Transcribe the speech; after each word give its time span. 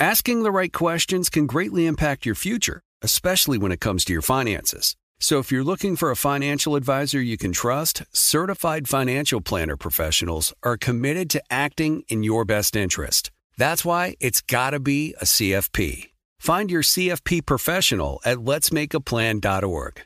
Asking 0.00 0.42
the 0.42 0.50
right 0.50 0.72
questions 0.72 1.30
can 1.30 1.46
greatly 1.46 1.86
impact 1.86 2.26
your 2.26 2.34
future, 2.34 2.82
especially 3.02 3.58
when 3.58 3.72
it 3.72 3.80
comes 3.80 4.04
to 4.04 4.12
your 4.12 4.22
finances. 4.22 4.96
So 5.20 5.38
if 5.38 5.52
you're 5.52 5.62
looking 5.62 5.94
for 5.94 6.10
a 6.10 6.16
financial 6.16 6.74
advisor 6.74 7.20
you 7.20 7.38
can 7.38 7.52
trust, 7.52 8.02
certified 8.12 8.88
financial 8.88 9.40
planner 9.40 9.76
professionals 9.76 10.52
are 10.64 10.76
committed 10.76 11.30
to 11.30 11.42
acting 11.48 12.02
in 12.08 12.24
your 12.24 12.44
best 12.44 12.74
interest. 12.74 13.30
That's 13.56 13.84
why 13.84 14.16
it's 14.18 14.40
got 14.40 14.70
to 14.70 14.80
be 14.80 15.14
a 15.20 15.24
CFP. 15.24 16.10
Find 16.40 16.70
your 16.70 16.82
CFP 16.82 17.46
professional 17.46 18.20
at 18.24 18.38
letsmakeaplan.org. 18.38 20.02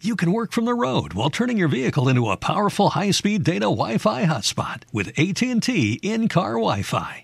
You 0.00 0.16
can 0.16 0.32
work 0.32 0.52
from 0.52 0.66
the 0.66 0.74
road 0.74 1.14
while 1.14 1.30
turning 1.30 1.58
your 1.58 1.68
vehicle 1.68 2.08
into 2.08 2.30
a 2.30 2.36
powerful 2.36 2.90
high-speed 2.90 3.42
data 3.42 3.66
Wi-Fi 3.66 4.26
hotspot 4.26 4.82
with 4.92 5.18
AT&T 5.18 5.98
in-car 6.02 6.52
Wi-Fi. 6.52 7.23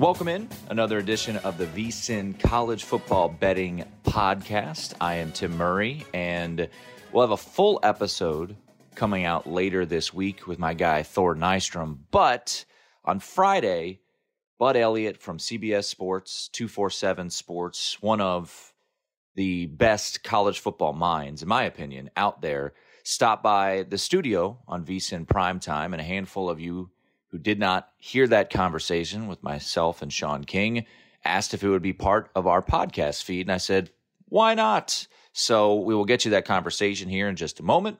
Welcome 0.00 0.28
in 0.28 0.48
another 0.70 0.96
edition 0.96 1.36
of 1.36 1.58
the 1.58 1.66
VSiN 1.66 2.40
College 2.40 2.84
Football 2.84 3.28
Betting 3.28 3.84
Podcast. 4.02 4.94
I 4.98 5.16
am 5.16 5.30
Tim 5.30 5.54
Murray, 5.58 6.06
and 6.14 6.70
we'll 7.12 7.20
have 7.20 7.32
a 7.32 7.36
full 7.36 7.78
episode 7.82 8.56
coming 8.94 9.26
out 9.26 9.46
later 9.46 9.84
this 9.84 10.14
week 10.14 10.46
with 10.46 10.58
my 10.58 10.72
guy 10.72 11.02
Thor 11.02 11.36
Nystrom. 11.36 11.98
But 12.10 12.64
on 13.04 13.20
Friday, 13.20 14.00
Bud 14.58 14.74
Elliott 14.74 15.18
from 15.18 15.36
CBS 15.36 15.84
Sports, 15.84 16.48
247 16.48 17.28
Sports, 17.28 18.00
one 18.00 18.22
of 18.22 18.72
the 19.34 19.66
best 19.66 20.24
college 20.24 20.60
football 20.60 20.94
minds, 20.94 21.42
in 21.42 21.48
my 21.48 21.64
opinion, 21.64 22.08
out 22.16 22.40
there, 22.40 22.72
stopped 23.02 23.42
by 23.42 23.82
the 23.82 23.98
studio 23.98 24.60
on 24.66 24.82
VSiN 24.82 25.26
Primetime, 25.26 25.92
and 25.92 26.00
a 26.00 26.04
handful 26.04 26.48
of 26.48 26.58
you 26.58 26.88
who 27.30 27.38
did 27.38 27.58
not 27.58 27.88
hear 27.98 28.26
that 28.28 28.50
conversation 28.50 29.26
with 29.26 29.42
myself 29.42 30.02
and 30.02 30.12
Shaun 30.12 30.44
King 30.44 30.86
asked 31.24 31.54
if 31.54 31.62
it 31.62 31.68
would 31.68 31.82
be 31.82 31.92
part 31.92 32.30
of 32.34 32.46
our 32.46 32.62
podcast 32.62 33.22
feed. 33.22 33.46
And 33.46 33.52
I 33.52 33.58
said, 33.58 33.90
why 34.26 34.54
not? 34.54 35.06
So 35.32 35.76
we 35.76 35.94
will 35.94 36.04
get 36.04 36.24
you 36.24 36.32
that 36.32 36.44
conversation 36.44 37.08
here 37.08 37.28
in 37.28 37.36
just 37.36 37.60
a 37.60 37.64
moment. 37.64 37.98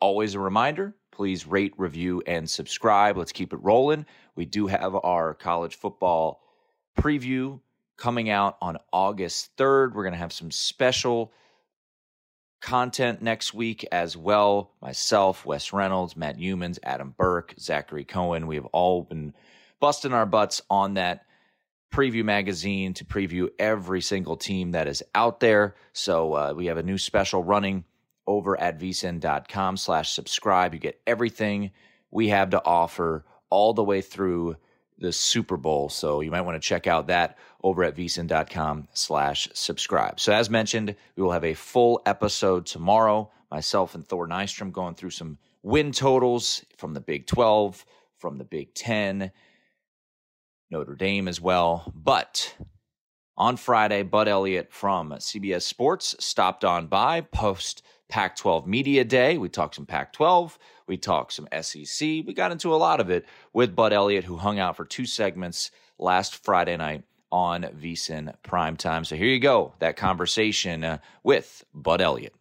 Always 0.00 0.34
a 0.34 0.40
reminder 0.40 0.94
please 1.20 1.46
rate, 1.46 1.74
review, 1.76 2.22
and 2.26 2.48
subscribe. 2.48 3.18
Let's 3.18 3.30
keep 3.30 3.52
it 3.52 3.58
rolling. 3.62 4.06
We 4.36 4.46
do 4.46 4.68
have 4.68 4.94
our 4.94 5.34
college 5.34 5.76
football 5.76 6.40
preview 6.98 7.60
coming 7.98 8.30
out 8.30 8.56
on 8.62 8.78
August 8.90 9.54
3rd. 9.58 9.92
We're 9.92 10.04
going 10.04 10.14
to 10.14 10.18
have 10.18 10.32
some 10.32 10.50
special 10.50 11.30
content 12.60 13.22
next 13.22 13.54
week 13.54 13.86
as 13.90 14.16
well. 14.16 14.72
Myself, 14.82 15.46
Wes 15.46 15.72
Reynolds, 15.72 16.16
Matt 16.16 16.38
Youmans, 16.38 16.78
Adam 16.82 17.14
Burke, 17.16 17.54
Zachary 17.58 18.04
Cohen. 18.04 18.46
We 18.46 18.56
have 18.56 18.66
all 18.66 19.02
been 19.02 19.34
busting 19.80 20.12
our 20.12 20.26
butts 20.26 20.62
on 20.70 20.94
that 20.94 21.24
preview 21.92 22.24
magazine 22.24 22.94
to 22.94 23.04
preview 23.04 23.48
every 23.58 24.00
single 24.00 24.36
team 24.36 24.72
that 24.72 24.86
is 24.86 25.02
out 25.14 25.40
there. 25.40 25.74
So 25.92 26.34
uh, 26.34 26.52
we 26.56 26.66
have 26.66 26.76
a 26.76 26.82
new 26.82 26.98
special 26.98 27.42
running 27.42 27.84
over 28.26 28.58
at 28.60 28.78
vsin.com 28.78 29.76
slash 29.76 30.10
subscribe. 30.10 30.72
You 30.72 30.80
get 30.80 31.00
everything 31.06 31.72
we 32.10 32.28
have 32.28 32.50
to 32.50 32.64
offer 32.64 33.24
all 33.48 33.74
the 33.74 33.82
way 33.82 34.00
through 34.02 34.56
the 35.00 35.12
Super 35.12 35.56
Bowl. 35.56 35.88
So 35.88 36.20
you 36.20 36.30
might 36.30 36.42
want 36.42 36.60
to 36.60 36.66
check 36.66 36.86
out 36.86 37.08
that 37.08 37.38
over 37.62 37.82
at 37.84 37.96
vsin.com 37.96 38.88
slash 38.92 39.48
subscribe. 39.54 40.20
So 40.20 40.32
as 40.32 40.50
mentioned, 40.50 40.94
we 41.16 41.22
will 41.22 41.32
have 41.32 41.44
a 41.44 41.54
full 41.54 42.02
episode 42.06 42.66
tomorrow. 42.66 43.30
Myself 43.50 43.94
and 43.94 44.06
Thor 44.06 44.28
Nystrom 44.28 44.72
going 44.72 44.94
through 44.94 45.10
some 45.10 45.38
win 45.62 45.92
totals 45.92 46.64
from 46.76 46.94
the 46.94 47.00
Big 47.00 47.26
12, 47.26 47.84
from 48.18 48.38
the 48.38 48.44
Big 48.44 48.74
10, 48.74 49.32
Notre 50.70 50.94
Dame 50.94 51.26
as 51.26 51.40
well. 51.40 51.92
But 51.94 52.54
on 53.36 53.56
Friday, 53.56 54.02
Bud 54.02 54.28
Elliott 54.28 54.72
from 54.72 55.10
CBS 55.12 55.62
Sports 55.62 56.14
stopped 56.20 56.64
on 56.64 56.86
by 56.86 57.22
post 57.22 57.82
Pac 58.10 58.36
12 58.36 58.66
Media 58.66 59.04
Day. 59.04 59.38
We 59.38 59.48
talked 59.48 59.76
some 59.76 59.86
Pac 59.86 60.12
12. 60.12 60.58
We 60.86 60.98
talked 60.98 61.32
some 61.32 61.48
SEC. 61.62 62.00
We 62.26 62.34
got 62.34 62.52
into 62.52 62.74
a 62.74 62.76
lot 62.76 63.00
of 63.00 63.08
it 63.08 63.24
with 63.52 63.74
Bud 63.74 63.92
Elliott, 63.92 64.24
who 64.24 64.36
hung 64.36 64.58
out 64.58 64.76
for 64.76 64.84
two 64.84 65.06
segments 65.06 65.70
last 65.98 66.44
Friday 66.44 66.76
night 66.76 67.04
on 67.32 67.62
VSiN 67.62 68.34
Primetime. 68.44 69.06
So 69.06 69.16
here 69.16 69.28
you 69.28 69.38
go, 69.38 69.72
that 69.78 69.96
conversation 69.96 70.82
uh, 70.82 70.98
with 71.22 71.64
Bud 71.72 72.00
Elliott. 72.00 72.34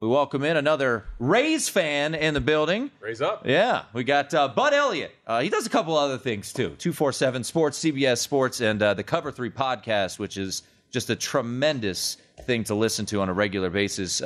We 0.00 0.08
welcome 0.08 0.44
in 0.44 0.56
another 0.56 1.04
Rays 1.18 1.68
fan 1.68 2.14
in 2.14 2.32
the 2.32 2.40
building. 2.40 2.90
Raise 3.00 3.20
up. 3.20 3.46
Yeah, 3.46 3.82
we 3.92 4.02
got 4.02 4.32
uh, 4.32 4.48
Bud 4.48 4.72
Elliott. 4.72 5.14
Uh, 5.26 5.42
he 5.42 5.50
does 5.50 5.66
a 5.66 5.68
couple 5.68 5.94
other 5.94 6.16
things 6.16 6.54
too 6.54 6.70
247 6.78 7.44
Sports, 7.44 7.78
CBS 7.80 8.16
Sports, 8.16 8.62
and 8.62 8.82
uh, 8.82 8.94
the 8.94 9.02
Cover 9.02 9.30
3 9.30 9.50
podcast, 9.50 10.18
which 10.18 10.38
is 10.38 10.62
just 10.90 11.10
a 11.10 11.16
tremendous 11.16 12.16
thing 12.44 12.64
to 12.64 12.74
listen 12.74 13.04
to 13.06 13.20
on 13.20 13.28
a 13.28 13.34
regular 13.34 13.68
basis. 13.68 14.22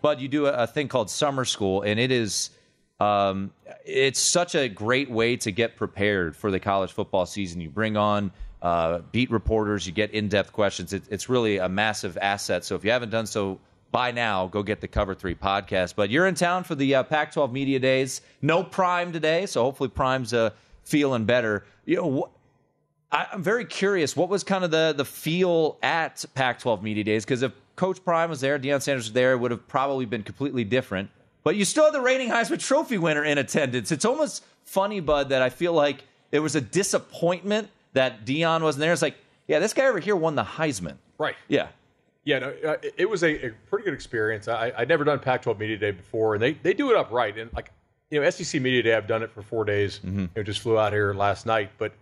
Bud, 0.00 0.20
you 0.20 0.28
do 0.28 0.46
a, 0.46 0.52
a 0.52 0.66
thing 0.66 0.88
called 0.88 1.10
Summer 1.10 1.44
School, 1.44 1.82
and 1.82 1.98
it 1.98 2.10
is. 2.10 2.50
Um, 3.00 3.52
it's 3.84 4.18
such 4.18 4.56
a 4.56 4.68
great 4.68 5.08
way 5.08 5.36
to 5.36 5.52
get 5.52 5.76
prepared 5.76 6.34
for 6.34 6.50
the 6.50 6.58
college 6.58 6.90
football 6.90 7.26
season. 7.26 7.60
You 7.60 7.70
bring 7.70 7.96
on 7.96 8.32
uh, 8.60 9.00
beat 9.12 9.30
reporters, 9.30 9.86
you 9.86 9.92
get 9.92 10.10
in 10.12 10.28
depth 10.28 10.52
questions. 10.52 10.92
It, 10.92 11.04
it's 11.10 11.28
really 11.28 11.58
a 11.58 11.68
massive 11.68 12.18
asset. 12.20 12.64
So 12.64 12.74
if 12.74 12.84
you 12.84 12.90
haven't 12.90 13.10
done 13.10 13.26
so 13.26 13.60
by 13.90 14.10
now, 14.10 14.48
go 14.48 14.62
get 14.62 14.80
the 14.80 14.88
Cover 14.88 15.14
3 15.14 15.34
podcast. 15.34 15.94
But 15.96 16.10
you're 16.10 16.26
in 16.26 16.34
town 16.34 16.64
for 16.64 16.74
the 16.74 16.96
uh, 16.96 17.02
Pac 17.04 17.32
12 17.32 17.52
Media 17.52 17.78
Days. 17.78 18.20
No 18.42 18.62
Prime 18.62 19.12
today, 19.12 19.46
so 19.46 19.62
hopefully 19.62 19.88
Prime's 19.88 20.34
uh, 20.34 20.50
feeling 20.84 21.24
better. 21.24 21.64
You 21.84 21.96
know, 21.96 22.20
wh- 22.20 23.14
I, 23.14 23.28
I'm 23.32 23.42
very 23.42 23.64
curious. 23.64 24.16
What 24.16 24.28
was 24.28 24.44
kind 24.44 24.64
of 24.64 24.70
the, 24.70 24.92
the 24.96 25.04
feel 25.04 25.78
at 25.82 26.24
Pac 26.34 26.58
12 26.58 26.82
Media 26.82 27.04
Days? 27.04 27.24
Because 27.24 27.42
if 27.42 27.52
Coach 27.78 28.04
Prime 28.04 28.28
was 28.28 28.40
there, 28.40 28.58
Deion 28.58 28.82
Sanders 28.82 29.04
was 29.06 29.12
there, 29.12 29.32
it 29.32 29.38
would 29.38 29.52
have 29.52 29.66
probably 29.68 30.04
been 30.04 30.24
completely 30.24 30.64
different. 30.64 31.10
But 31.44 31.54
you 31.56 31.64
still 31.64 31.84
had 31.84 31.94
the 31.94 32.00
reigning 32.00 32.28
Heisman 32.28 32.58
Trophy 32.58 32.98
winner 32.98 33.24
in 33.24 33.38
attendance. 33.38 33.92
It's 33.92 34.04
almost 34.04 34.44
funny, 34.64 34.98
Bud, 35.00 35.28
that 35.28 35.40
I 35.42 35.48
feel 35.48 35.72
like 35.72 36.02
it 36.32 36.40
was 36.40 36.56
a 36.56 36.60
disappointment 36.60 37.68
that 37.92 38.24
Deion 38.26 38.62
wasn't 38.62 38.80
there. 38.80 38.92
It's 38.92 39.00
like, 39.00 39.14
yeah, 39.46 39.60
this 39.60 39.72
guy 39.72 39.86
over 39.86 40.00
here 40.00 40.16
won 40.16 40.34
the 40.34 40.42
Heisman. 40.44 40.96
Right. 41.18 41.36
Yeah. 41.46 41.68
Yeah, 42.24 42.40
no, 42.40 42.54
uh, 42.66 42.76
it- 42.98 43.08
was 43.08 43.22
a, 43.22 43.46
a 43.46 43.50
pretty 43.70 43.84
good 43.84 43.94
experience. 43.94 44.48
I, 44.48 44.72
I'd 44.76 44.88
never 44.88 45.04
done 45.04 45.18
Pac-12 45.20 45.58
Media 45.58 45.78
Day 45.78 45.92
before, 45.92 46.34
and 46.34 46.42
they, 46.42 46.52
they 46.54 46.74
do 46.74 46.90
it 46.90 46.96
up 46.96 47.10
right. 47.10 47.38
And 47.38 47.50
like, 47.54 47.70
you 48.10 48.20
know, 48.20 48.28
SEC 48.28 48.60
Media 48.60 48.82
Day, 48.82 48.94
I've 48.94 49.06
done 49.06 49.22
it 49.22 49.30
for 49.30 49.40
four 49.40 49.64
days. 49.64 50.00
You 50.04 50.28
know, 50.36 50.42
just 50.42 50.60
flew 50.60 50.78
out 50.78 50.92
here 50.92 51.14
last 51.14 51.46
night, 51.46 51.70
but 51.78 51.92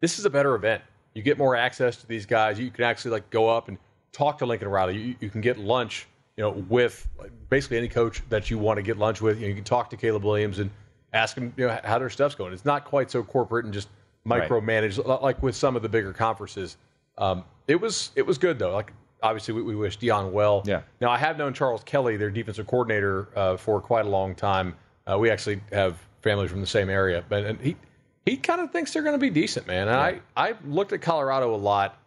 this 0.00 0.18
is 0.18 0.24
a 0.26 0.30
better 0.30 0.54
event. 0.54 0.82
You 1.14 1.22
get 1.22 1.38
more 1.38 1.56
access 1.56 1.96
to 1.96 2.06
these 2.06 2.26
guys. 2.26 2.58
You 2.60 2.70
can 2.70 2.84
actually 2.84 3.12
like 3.12 3.30
go 3.30 3.48
up 3.48 3.68
and 3.68 3.78
talk 4.12 4.38
to 4.38 4.46
Lincoln 4.46 4.68
Riley. 4.68 4.98
You, 4.98 5.14
you 5.20 5.30
can 5.30 5.40
get 5.40 5.58
lunch, 5.58 6.06
you 6.36 6.44
know, 6.44 6.50
with 6.68 7.08
basically 7.48 7.78
any 7.78 7.88
coach 7.88 8.22
that 8.28 8.50
you 8.50 8.58
want 8.58 8.76
to 8.76 8.82
get 8.82 8.98
lunch 8.98 9.20
with. 9.20 9.36
You, 9.36 9.42
know, 9.42 9.48
you 9.48 9.54
can 9.54 9.64
talk 9.64 9.90
to 9.90 9.96
Caleb 9.96 10.24
Williams 10.24 10.58
and 10.58 10.70
ask 11.12 11.36
him, 11.36 11.52
you 11.56 11.66
know, 11.66 11.78
how 11.84 11.98
their 11.98 12.10
stuff's 12.10 12.34
going. 12.34 12.52
It's 12.52 12.64
not 12.64 12.84
quite 12.84 13.10
so 13.10 13.22
corporate 13.22 13.64
and 13.64 13.74
just 13.74 13.88
micromanaged 14.26 15.06
right. 15.06 15.22
like 15.22 15.42
with 15.42 15.56
some 15.56 15.76
of 15.76 15.82
the 15.82 15.88
bigger 15.88 16.12
conferences. 16.12 16.76
Um, 17.18 17.44
it 17.68 17.80
was 17.80 18.10
it 18.16 18.26
was 18.26 18.38
good 18.38 18.58
though. 18.58 18.72
Like 18.72 18.92
obviously 19.22 19.54
we, 19.54 19.62
we 19.62 19.76
wish 19.76 19.98
Deion 19.98 20.30
well. 20.30 20.62
Yeah. 20.64 20.82
Now 21.00 21.10
I 21.10 21.18
have 21.18 21.38
known 21.38 21.54
Charles 21.54 21.82
Kelly, 21.84 22.16
their 22.16 22.30
defensive 22.30 22.66
coordinator, 22.66 23.28
uh, 23.36 23.56
for 23.56 23.80
quite 23.80 24.06
a 24.06 24.08
long 24.08 24.34
time. 24.34 24.74
Uh, 25.06 25.18
we 25.18 25.30
actually 25.30 25.60
have 25.72 25.98
families 26.22 26.50
from 26.50 26.60
the 26.60 26.66
same 26.66 26.88
area, 26.88 27.24
but 27.28 27.44
and 27.44 27.60
he 27.60 27.76
he 28.24 28.36
kind 28.36 28.60
of 28.60 28.70
thinks 28.70 28.92
they're 28.92 29.02
going 29.02 29.18
to 29.18 29.18
be 29.18 29.30
decent, 29.30 29.66
man. 29.66 29.88
And 29.88 29.96
yeah. 30.16 30.20
I 30.36 30.50
I 30.50 30.54
looked 30.64 30.92
at 30.92 31.02
Colorado 31.02 31.54
a 31.54 31.56
lot. 31.56 31.98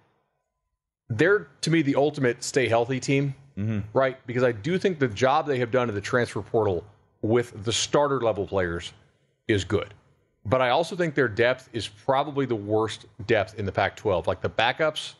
They're 1.09 1.47
to 1.61 1.71
me 1.71 1.81
the 1.81 1.95
ultimate 1.95 2.43
stay 2.43 2.67
healthy 2.67 2.99
team, 2.99 3.35
mm-hmm. 3.57 3.79
right? 3.97 4.17
Because 4.25 4.43
I 4.43 4.51
do 4.51 4.77
think 4.77 4.99
the 4.99 5.07
job 5.07 5.47
they 5.47 5.59
have 5.59 5.71
done 5.71 5.89
in 5.89 5.95
the 5.95 6.01
transfer 6.01 6.41
portal 6.41 6.83
with 7.21 7.63
the 7.63 7.73
starter 7.73 8.21
level 8.21 8.47
players 8.47 8.93
is 9.47 9.63
good. 9.63 9.93
But 10.45 10.61
I 10.61 10.69
also 10.69 10.95
think 10.95 11.15
their 11.15 11.27
depth 11.27 11.69
is 11.73 11.87
probably 11.87 12.45
the 12.45 12.55
worst 12.55 13.05
depth 13.25 13.57
in 13.57 13.65
the 13.65 13.71
Pac 13.71 13.95
12. 13.95 14.27
Like 14.27 14.41
the 14.41 14.49
backups, 14.49 15.15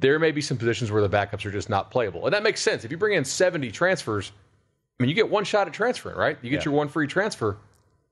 there 0.00 0.18
may 0.18 0.32
be 0.32 0.40
some 0.40 0.56
positions 0.56 0.90
where 0.90 1.02
the 1.02 1.08
backups 1.08 1.44
are 1.44 1.52
just 1.52 1.70
not 1.70 1.90
playable. 1.90 2.24
And 2.26 2.34
that 2.34 2.42
makes 2.42 2.60
sense. 2.60 2.84
If 2.84 2.90
you 2.90 2.96
bring 2.96 3.16
in 3.16 3.24
70 3.24 3.70
transfers, 3.70 4.32
I 4.98 5.02
mean, 5.02 5.08
you 5.08 5.14
get 5.14 5.30
one 5.30 5.44
shot 5.44 5.68
at 5.68 5.72
transferring, 5.72 6.16
right? 6.16 6.36
You 6.42 6.50
get 6.50 6.60
yeah. 6.60 6.64
your 6.66 6.74
one 6.74 6.88
free 6.88 7.06
transfer. 7.06 7.56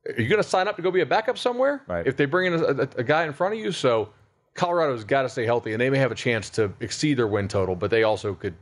Are 0.06 0.20
you 0.20 0.28
going 0.28 0.42
to 0.42 0.48
sign 0.48 0.68
up 0.68 0.76
to 0.76 0.82
go 0.82 0.90
be 0.90 1.00
a 1.00 1.06
backup 1.06 1.36
somewhere? 1.36 1.82
Right. 1.88 2.06
If 2.06 2.16
they 2.16 2.26
bring 2.26 2.52
in 2.52 2.60
a, 2.60 2.66
a, 2.66 2.88
a 2.98 3.04
guy 3.04 3.24
in 3.24 3.32
front 3.32 3.54
of 3.54 3.60
you, 3.60 3.72
so 3.72 4.10
Colorado's 4.54 5.04
got 5.04 5.22
to 5.22 5.28
stay 5.28 5.44
healthy, 5.44 5.72
and 5.72 5.80
they 5.80 5.90
may 5.90 5.98
have 5.98 6.12
a 6.12 6.16
chance 6.16 6.48
to 6.50 6.72
exceed 6.80 7.14
their 7.14 7.26
win 7.26 7.48
total, 7.48 7.74
but 7.74 7.90
they 7.90 8.04
also 8.04 8.34
could. 8.34 8.54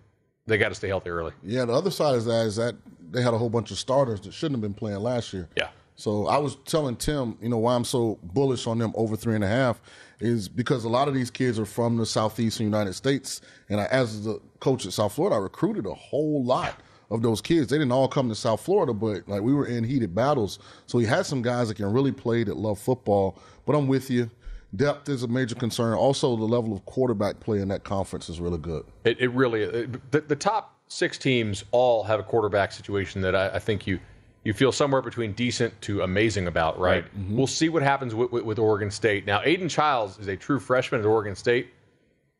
They 0.46 0.58
got 0.58 0.70
to 0.70 0.74
stay 0.74 0.88
healthy 0.88 1.10
early. 1.10 1.32
Yeah, 1.44 1.64
the 1.66 1.72
other 1.72 1.90
side 1.90 2.16
of 2.16 2.24
that 2.24 2.46
is 2.46 2.56
that 2.56 2.74
they 3.12 3.22
had 3.22 3.32
a 3.32 3.38
whole 3.38 3.50
bunch 3.50 3.70
of 3.70 3.78
starters 3.78 4.20
that 4.22 4.32
shouldn't 4.32 4.54
have 4.54 4.60
been 4.60 4.74
playing 4.74 4.98
last 4.98 5.32
year. 5.32 5.48
Yeah. 5.56 5.68
So 5.94 6.26
I 6.26 6.38
was 6.38 6.56
telling 6.64 6.96
Tim, 6.96 7.36
you 7.40 7.48
know, 7.48 7.58
why 7.58 7.76
I'm 7.76 7.84
so 7.84 8.18
bullish 8.22 8.66
on 8.66 8.78
them 8.78 8.92
over 8.96 9.14
three 9.14 9.34
and 9.34 9.44
a 9.44 9.48
half 9.48 9.80
is 10.18 10.48
because 10.48 10.84
a 10.84 10.88
lot 10.88 11.06
of 11.06 11.14
these 11.14 11.30
kids 11.30 11.58
are 11.58 11.66
from 11.66 11.96
the 11.96 12.06
southeastern 12.06 12.66
United 12.66 12.94
States, 12.94 13.40
and 13.68 13.80
I, 13.80 13.84
as 13.86 14.24
the 14.24 14.40
coach 14.58 14.86
at 14.86 14.92
South 14.92 15.12
Florida, 15.12 15.36
I 15.36 15.38
recruited 15.38 15.86
a 15.86 15.94
whole 15.94 16.42
lot 16.42 16.80
of 17.10 17.22
those 17.22 17.40
kids. 17.40 17.68
They 17.68 17.76
didn't 17.76 17.92
all 17.92 18.08
come 18.08 18.28
to 18.30 18.34
South 18.34 18.62
Florida, 18.62 18.94
but 18.94 19.28
like 19.28 19.42
we 19.42 19.52
were 19.52 19.66
in 19.66 19.84
heated 19.84 20.14
battles. 20.14 20.58
So 20.86 20.98
he 20.98 21.06
had 21.06 21.26
some 21.26 21.42
guys 21.42 21.68
that 21.68 21.76
can 21.76 21.92
really 21.92 22.12
play 22.12 22.42
that 22.44 22.56
love 22.56 22.78
football. 22.78 23.38
But 23.66 23.76
I'm 23.76 23.86
with 23.86 24.10
you. 24.10 24.30
Depth 24.74 25.08
is 25.08 25.22
a 25.22 25.28
major 25.28 25.54
concern. 25.54 25.94
Also, 25.94 26.34
the 26.34 26.44
level 26.44 26.72
of 26.72 26.84
quarterback 26.86 27.40
play 27.40 27.60
in 27.60 27.68
that 27.68 27.84
conference 27.84 28.28
is 28.28 28.40
really 28.40 28.58
good. 28.58 28.84
It, 29.04 29.20
it 29.20 29.28
really 29.32 29.62
it, 29.62 30.10
the, 30.10 30.22
the, 30.22 30.36
top 30.36 30.78
six 30.88 31.18
teams 31.18 31.64
all 31.72 32.02
have 32.04 32.18
a 32.18 32.22
quarterback 32.22 32.72
situation 32.72 33.20
that 33.22 33.36
I, 33.36 33.50
I, 33.50 33.58
think 33.58 33.86
you 33.86 34.00
you 34.44 34.54
feel 34.54 34.72
somewhere 34.72 35.02
between 35.02 35.32
decent 35.32 35.78
to 35.82 36.00
amazing 36.00 36.46
about. 36.46 36.78
Right. 36.78 37.02
right. 37.02 37.04
Mm-hmm. 37.04 37.36
We'll 37.36 37.46
see 37.46 37.68
what 37.68 37.82
happens 37.82 38.14
with, 38.14 38.32
with, 38.32 38.44
with 38.44 38.58
Oregon 38.58 38.90
State. 38.90 39.26
Now, 39.26 39.42
Aidan 39.44 39.68
Chiles 39.68 40.18
is 40.18 40.28
a 40.28 40.36
true 40.36 40.58
freshman 40.58 41.00
at 41.00 41.06
Oregon 41.06 41.36
State. 41.36 41.68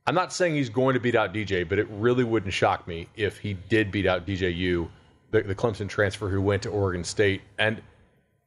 I'm 0.06 0.14
not 0.14 0.32
saying 0.32 0.55
he's 0.55 0.70
going 0.70 0.94
to 0.94 1.00
beat 1.00 1.14
out 1.14 1.32
DJ, 1.32 1.69
but 1.69 1.79
it 1.79 1.87
really 1.90 2.25
wouldn't 2.25 2.52
shock 2.52 2.88
me 2.88 3.08
if 3.14 3.38
he 3.38 3.55
did 3.69 3.93
beat 3.93 4.06
out 4.06 4.26
DJU, 4.26 4.88
the, 5.31 5.43
the 5.43 5.55
Clemson 5.55 5.88
transfer 5.88 6.29
who 6.29 6.40
went 6.40 6.62
to 6.62 6.70
Oregon 6.70 7.05
State. 7.05 7.43
And 7.58 7.81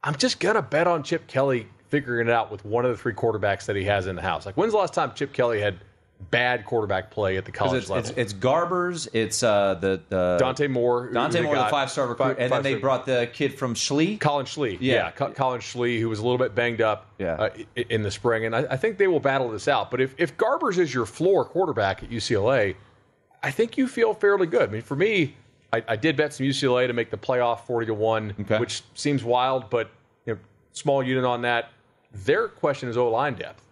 I'm 0.02 0.16
just 0.16 0.38
going 0.38 0.56
to 0.56 0.62
bet 0.62 0.86
on 0.86 1.02
Chip 1.02 1.26
Kelly 1.26 1.66
figuring 1.88 2.28
it 2.28 2.32
out 2.32 2.50
with 2.50 2.64
one 2.64 2.84
of 2.84 2.90
the 2.90 2.96
three 2.96 3.14
quarterbacks 3.14 3.66
that 3.66 3.76
he 3.76 3.84
has 3.84 4.06
in 4.06 4.16
the 4.16 4.22
house. 4.22 4.46
Like, 4.46 4.56
when's 4.56 4.72
the 4.72 4.78
last 4.78 4.94
time 4.94 5.12
Chip 5.14 5.32
Kelly 5.32 5.60
had– 5.60 5.78
bad 6.30 6.64
quarterback 6.64 7.10
play 7.10 7.36
at 7.36 7.44
the 7.44 7.52
college 7.52 7.82
it's, 7.82 7.90
level. 7.90 8.10
It's, 8.10 8.18
it's 8.18 8.32
Garbers. 8.32 9.08
It's 9.12 9.42
uh, 9.42 9.74
the, 9.74 10.00
the 10.08 10.36
Dante 10.38 10.66
Moore. 10.66 11.10
Dante 11.12 11.42
Moore, 11.42 11.56
the 11.56 11.66
five 11.66 11.90
star 11.90 12.06
recruit, 12.06 12.36
five, 12.36 12.38
and 12.38 12.52
then 12.52 12.62
they 12.62 12.74
brought 12.74 13.06
the 13.06 13.28
kid 13.32 13.54
from 13.54 13.74
Schlee, 13.74 14.18
Collin 14.18 14.46
Schlee. 14.46 14.78
Yeah, 14.80 15.12
yeah 15.18 15.28
Collin 15.30 15.60
Schlee, 15.60 16.00
who 16.00 16.08
was 16.08 16.18
a 16.18 16.22
little 16.22 16.38
bit 16.38 16.54
banged 16.54 16.80
up. 16.80 17.06
Yeah. 17.18 17.34
Uh, 17.34 17.50
in 17.76 18.02
the 18.02 18.10
spring, 18.10 18.46
and 18.46 18.54
I, 18.54 18.66
I, 18.70 18.76
think 18.76 18.98
they 18.98 19.06
will 19.06 19.20
battle 19.20 19.50
this 19.50 19.68
out. 19.68 19.90
But 19.90 20.00
if 20.00 20.14
if 20.18 20.36
Garbers 20.36 20.78
is 20.78 20.92
your 20.92 21.06
floor 21.06 21.44
quarterback 21.44 22.02
at 22.02 22.10
UCLA, 22.10 22.76
I 23.42 23.50
think 23.50 23.76
you 23.78 23.88
feel 23.88 24.14
fairly 24.14 24.46
good. 24.46 24.68
I 24.68 24.72
mean, 24.72 24.82
for 24.82 24.96
me, 24.96 25.36
I, 25.72 25.82
I 25.88 25.96
did 25.96 26.16
bet 26.16 26.34
some 26.34 26.46
UCLA 26.46 26.86
to 26.86 26.92
make 26.92 27.10
the 27.10 27.18
playoff 27.18 27.60
forty 27.60 27.86
to 27.86 27.94
one, 27.94 28.34
okay. 28.40 28.58
which 28.58 28.82
seems 28.94 29.24
wild, 29.24 29.70
but 29.70 29.90
you 30.26 30.34
know, 30.34 30.40
small 30.72 31.02
unit 31.02 31.24
on 31.24 31.42
that. 31.42 31.70
Their 32.12 32.48
question 32.48 32.88
is 32.88 32.96
O 32.96 33.08
line 33.10 33.34
depth. 33.34 33.62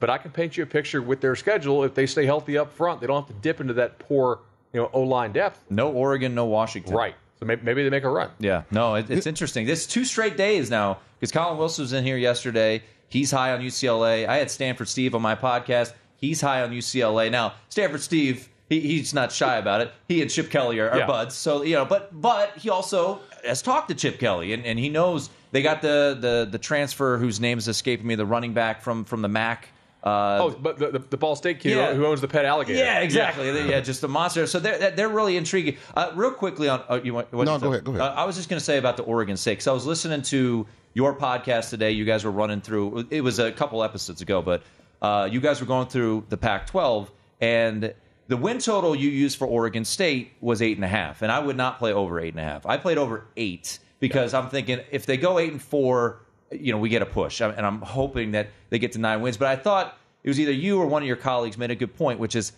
But 0.00 0.10
I 0.10 0.18
can 0.18 0.30
paint 0.30 0.56
you 0.56 0.64
a 0.64 0.66
picture 0.66 1.00
with 1.00 1.20
their 1.20 1.34
schedule. 1.34 1.82
If 1.84 1.94
they 1.94 2.06
stay 2.06 2.26
healthy 2.26 2.58
up 2.58 2.72
front, 2.72 3.00
they 3.00 3.06
don't 3.06 3.26
have 3.26 3.34
to 3.34 3.40
dip 3.42 3.60
into 3.60 3.72
that 3.74 3.98
poor, 3.98 4.40
you 4.72 4.80
know, 4.80 4.90
O 4.92 5.02
line 5.02 5.32
depth. 5.32 5.60
No 5.70 5.90
Oregon, 5.90 6.34
no 6.34 6.44
Washington. 6.44 6.94
Right. 6.94 7.14
So 7.42 7.46
maybe, 7.46 7.62
maybe 7.64 7.82
they 7.82 7.90
make 7.90 8.04
a 8.04 8.08
run. 8.08 8.30
Yeah. 8.38 8.62
No, 8.70 8.94
it, 8.94 9.10
it's 9.10 9.26
interesting. 9.26 9.66
This 9.66 9.86
two 9.86 10.04
straight 10.04 10.36
days 10.36 10.70
now 10.70 10.98
because 11.18 11.32
Colin 11.32 11.58
Wilson 11.58 11.82
was 11.82 11.92
in 11.92 12.04
here 12.04 12.16
yesterday. 12.16 12.82
He's 13.08 13.30
high 13.30 13.52
on 13.52 13.60
UCLA. 13.60 14.28
I 14.28 14.36
had 14.36 14.50
Stanford 14.50 14.88
Steve 14.88 15.14
on 15.14 15.22
my 15.22 15.34
podcast. 15.34 15.92
He's 16.16 16.40
high 16.40 16.62
on 16.62 16.70
UCLA. 16.70 17.30
Now 17.30 17.54
Stanford 17.68 18.00
Steve, 18.00 18.48
he, 18.68 18.80
he's 18.80 19.12
not 19.12 19.32
shy 19.32 19.56
about 19.56 19.80
it. 19.80 19.90
He 20.06 20.22
and 20.22 20.30
Chip 20.30 20.50
Kelly 20.50 20.78
are, 20.78 20.90
are 20.90 20.98
yeah. 20.98 21.06
buds. 21.06 21.34
So 21.34 21.62
you 21.62 21.74
know, 21.74 21.84
but 21.84 22.10
but 22.12 22.56
he 22.58 22.70
also 22.70 23.20
has 23.44 23.60
talked 23.60 23.88
to 23.88 23.94
Chip 23.94 24.20
Kelly 24.20 24.52
and, 24.52 24.64
and 24.64 24.78
he 24.78 24.88
knows 24.88 25.30
they 25.52 25.62
got 25.62 25.82
the, 25.82 26.16
the 26.18 26.48
the 26.50 26.58
transfer 26.58 27.18
whose 27.18 27.38
name 27.38 27.58
is 27.58 27.68
escaping 27.68 28.06
me, 28.06 28.14
the 28.14 28.26
running 28.26 28.54
back 28.54 28.82
from 28.82 29.04
from 29.04 29.22
the 29.22 29.28
MAC. 29.28 29.68
Uh, 30.02 30.38
oh, 30.40 30.50
but 30.50 30.78
the, 30.78 30.90
the, 30.90 30.98
the, 30.98 31.16
Ball 31.16 31.36
State 31.36 31.60
kid 31.60 31.76
yeah. 31.76 31.94
who 31.94 32.04
owns 32.04 32.20
the 32.20 32.26
pet 32.26 32.44
alligator. 32.44 32.76
Yeah, 32.76 32.98
exactly. 33.00 33.46
Yeah, 33.46 33.66
yeah 33.66 33.80
just 33.80 34.02
a 34.02 34.08
monster. 34.08 34.48
So 34.48 34.58
they're 34.58 34.90
they're 34.90 35.08
really 35.08 35.36
intriguing. 35.36 35.76
Uh, 35.94 36.10
real 36.16 36.32
quickly 36.32 36.68
on 36.68 36.82
uh, 36.88 36.98
you 37.04 37.14
want? 37.14 37.32
no, 37.32 37.56
go 37.58 37.70
ahead. 37.70 37.84
Go 37.84 37.92
ahead. 37.92 38.00
Uh, 38.00 38.14
I 38.14 38.24
was 38.24 38.34
just 38.34 38.48
going 38.48 38.58
to 38.58 38.64
say 38.64 38.78
about 38.78 38.96
the 38.96 39.04
Oregon 39.04 39.36
State 39.36 39.52
because 39.52 39.68
I 39.68 39.72
was 39.72 39.86
listening 39.86 40.22
to 40.22 40.66
your 40.94 41.14
podcast 41.14 41.70
today. 41.70 41.92
You 41.92 42.04
guys 42.04 42.24
were 42.24 42.32
running 42.32 42.60
through. 42.60 43.06
It 43.10 43.20
was 43.20 43.38
a 43.38 43.52
couple 43.52 43.84
episodes 43.84 44.22
ago, 44.22 44.42
but 44.42 44.64
uh, 45.00 45.28
you 45.30 45.40
guys 45.40 45.60
were 45.60 45.66
going 45.66 45.86
through 45.86 46.26
the 46.28 46.36
Pac-12 46.36 47.08
and. 47.40 47.94
The 48.28 48.36
win 48.38 48.60
total 48.60 48.94
you 48.94 49.10
used 49.10 49.36
for 49.36 49.46
Oregon 49.46 49.84
State 49.84 50.32
was 50.40 50.62
eight 50.62 50.78
and 50.78 50.84
a 50.84 50.88
half, 50.88 51.20
and 51.20 51.30
I 51.30 51.38
would 51.38 51.56
not 51.56 51.78
play 51.78 51.92
over 51.92 52.18
eight 52.18 52.32
and 52.32 52.40
a 52.40 52.44
half. 52.44 52.64
I 52.64 52.78
played 52.78 52.96
over 52.96 53.26
eight 53.36 53.78
because 54.02 54.34
I'm 54.34 54.48
thinking 54.48 54.80
if 54.90 55.06
they 55.06 55.16
go 55.16 55.38
eight 55.38 55.52
and 55.52 55.62
four, 55.62 56.22
you 56.50 56.72
know, 56.72 56.78
we 56.78 56.88
get 56.88 57.02
a 57.02 57.06
push, 57.06 57.40
and 57.40 57.64
I'm 57.64 57.80
hoping 57.80 58.32
that 58.32 58.48
they 58.68 58.80
get 58.80 58.92
to 58.92 58.98
nine 58.98 59.20
wins. 59.20 59.36
But 59.36 59.46
I 59.46 59.54
thought 59.54 59.96
it 60.24 60.28
was 60.28 60.40
either 60.40 60.50
you 60.50 60.80
or 60.80 60.86
one 60.86 61.02
of 61.02 61.06
your 61.06 61.16
colleagues 61.16 61.56
made 61.56 61.70
a 61.70 61.76
good 61.76 61.94
point, 61.96 62.18
which 62.18 62.34
is, 62.34 62.50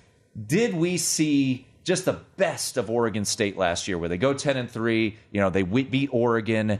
did 0.46 0.72
we 0.72 0.96
see 0.96 1.66
just 1.84 2.06
the 2.06 2.14
best 2.38 2.78
of 2.78 2.88
Oregon 2.88 3.26
State 3.26 3.58
last 3.58 3.86
year, 3.86 3.98
where 3.98 4.08
they 4.08 4.16
go 4.16 4.32
ten 4.32 4.56
and 4.56 4.70
three? 4.70 5.18
You 5.32 5.42
know, 5.42 5.50
they 5.50 5.62
beat 5.62 6.08
Oregon. 6.12 6.78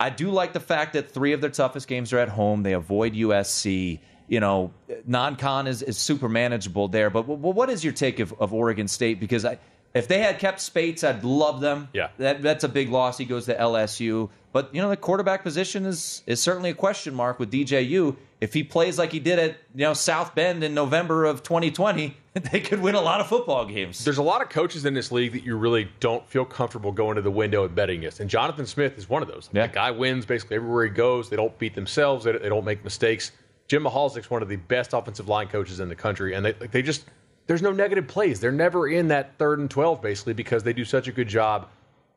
I 0.00 0.08
do 0.08 0.30
like 0.30 0.54
the 0.54 0.60
fact 0.60 0.94
that 0.94 1.10
three 1.10 1.34
of 1.34 1.42
their 1.42 1.50
toughest 1.50 1.86
games 1.86 2.14
are 2.14 2.18
at 2.18 2.30
home. 2.30 2.62
They 2.62 2.72
avoid 2.72 3.12
USC. 3.12 4.00
You 4.28 4.40
know, 4.40 4.72
non-con 5.06 5.66
is, 5.66 5.82
is 5.82 5.98
super 5.98 6.28
manageable 6.28 6.88
there. 6.88 7.10
But 7.10 7.28
what 7.28 7.68
is 7.68 7.84
your 7.84 7.92
take 7.92 8.18
of, 8.18 8.32
of 8.40 8.54
Oregon 8.54 8.88
State? 8.88 9.20
Because 9.20 9.44
I, 9.44 9.58
if 9.96 10.08
they 10.08 10.20
had 10.20 10.38
kept 10.38 10.60
Speights, 10.60 11.02
I'd 11.04 11.24
love 11.24 11.60
them. 11.60 11.88
Yeah, 11.92 12.08
that, 12.18 12.42
that's 12.42 12.64
a 12.64 12.68
big 12.68 12.90
loss. 12.90 13.18
He 13.18 13.24
goes 13.24 13.46
to 13.46 13.56
LSU, 13.56 14.30
but 14.52 14.74
you 14.74 14.82
know 14.82 14.88
the 14.88 14.96
quarterback 14.96 15.42
position 15.42 15.86
is 15.86 16.22
is 16.26 16.40
certainly 16.40 16.70
a 16.70 16.74
question 16.74 17.14
mark 17.14 17.38
with 17.38 17.50
DJU. 17.50 18.16
If 18.40 18.52
he 18.52 18.62
plays 18.62 18.98
like 18.98 19.12
he 19.12 19.20
did 19.20 19.38
at 19.38 19.56
you 19.74 19.84
know 19.84 19.94
South 19.94 20.34
Bend 20.34 20.62
in 20.62 20.74
November 20.74 21.24
of 21.24 21.42
2020, 21.42 22.16
they 22.34 22.60
could 22.60 22.80
win 22.80 22.94
a 22.94 23.00
lot 23.00 23.20
of 23.20 23.28
football 23.28 23.64
games. 23.64 24.04
There's 24.04 24.18
a 24.18 24.22
lot 24.22 24.42
of 24.42 24.50
coaches 24.50 24.84
in 24.84 24.92
this 24.94 25.10
league 25.10 25.32
that 25.32 25.44
you 25.44 25.56
really 25.56 25.88
don't 26.00 26.26
feel 26.28 26.44
comfortable 26.44 26.92
going 26.92 27.16
to 27.16 27.22
the 27.22 27.30
window 27.30 27.64
and 27.64 27.74
betting 27.74 28.00
against, 28.00 28.20
and 28.20 28.28
Jonathan 28.28 28.66
Smith 28.66 28.98
is 28.98 29.08
one 29.08 29.22
of 29.22 29.28
those. 29.28 29.48
Yeah. 29.52 29.66
The 29.66 29.72
guy 29.72 29.90
wins 29.90 30.26
basically 30.26 30.56
everywhere 30.56 30.84
he 30.84 30.90
goes. 30.90 31.30
They 31.30 31.36
don't 31.36 31.58
beat 31.58 31.74
themselves. 31.74 32.24
They, 32.24 32.32
they 32.32 32.48
don't 32.48 32.64
make 32.64 32.84
mistakes. 32.84 33.32
Jim 33.68 33.84
Michalczik's 33.84 34.30
one 34.30 34.42
of 34.42 34.48
the 34.48 34.56
best 34.56 34.92
offensive 34.92 35.28
line 35.28 35.48
coaches 35.48 35.80
in 35.80 35.88
the 35.88 35.96
country, 35.96 36.34
and 36.34 36.44
they 36.44 36.52
they 36.52 36.82
just 36.82 37.04
there's 37.46 37.62
no 37.62 37.72
negative 37.72 38.08
plays. 38.08 38.40
They're 38.40 38.52
never 38.52 38.88
in 38.88 39.08
that 39.08 39.38
third 39.38 39.58
and 39.58 39.70
12 39.70 40.02
basically 40.02 40.34
because 40.34 40.62
they 40.62 40.72
do 40.72 40.84
such 40.84 41.08
a 41.08 41.12
good 41.12 41.28
job 41.28 41.68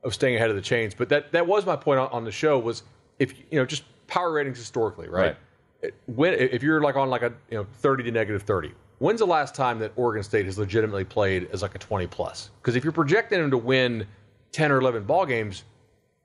of 0.04 0.14
staying 0.14 0.36
ahead 0.36 0.50
of 0.50 0.56
the 0.56 0.62
chains. 0.62 0.94
But 0.94 1.10
that, 1.10 1.32
that 1.32 1.46
was 1.46 1.66
my 1.66 1.76
point 1.76 2.00
on, 2.00 2.10
on 2.10 2.24
the 2.24 2.32
show 2.32 2.58
was 2.58 2.84
if, 3.20 3.34
you 3.52 3.60
know, 3.60 3.66
just 3.66 3.84
power 4.08 4.32
ratings 4.32 4.58
historically, 4.58 5.08
right? 5.08 5.36
right. 5.84 5.94
When, 6.08 6.34
if 6.34 6.64
you're 6.64 6.82
like 6.82 6.96
on 6.96 7.10
like 7.10 7.22
a, 7.22 7.34
you 7.50 7.58
know, 7.58 7.68
30 7.80 8.04
to 8.04 8.12
negative 8.12 8.42
30, 8.44 8.74
when's 9.00 9.20
the 9.20 9.28
last 9.28 9.56
time 9.56 9.80
that 9.80 9.92
Oregon 9.96 10.24
State 10.24 10.46
has 10.46 10.58
legitimately 10.58 11.06
played 11.06 11.50
as 11.52 11.62
like 11.62 11.76
a 11.76 11.80
20 11.80 12.08
plus? 12.08 12.50
Because 12.62 12.76
if 12.76 12.84
you're 12.84 12.94
projecting 12.94 13.40
them 13.40 13.52
to 13.52 13.58
win 13.58 14.06
10 14.52 14.72
or 14.72 14.80
11 14.80 15.04
ball 15.04 15.26
games 15.26 15.64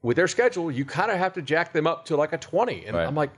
with 0.03 0.17
their 0.17 0.29
schedule, 0.29 0.71
you 0.71 0.85
kind 0.85 1.11
of 1.11 1.19
have 1.19 1.33
to 1.35 1.43
jack 1.43 1.73
them 1.73 1.87
up 1.87 2.05
to 2.07 2.17
like 2.17 2.33
a 2.33 2.39
20. 2.39 2.87
And 2.87 2.97
right. 2.97 3.07
I'm 3.07 3.15
like, 3.15 3.31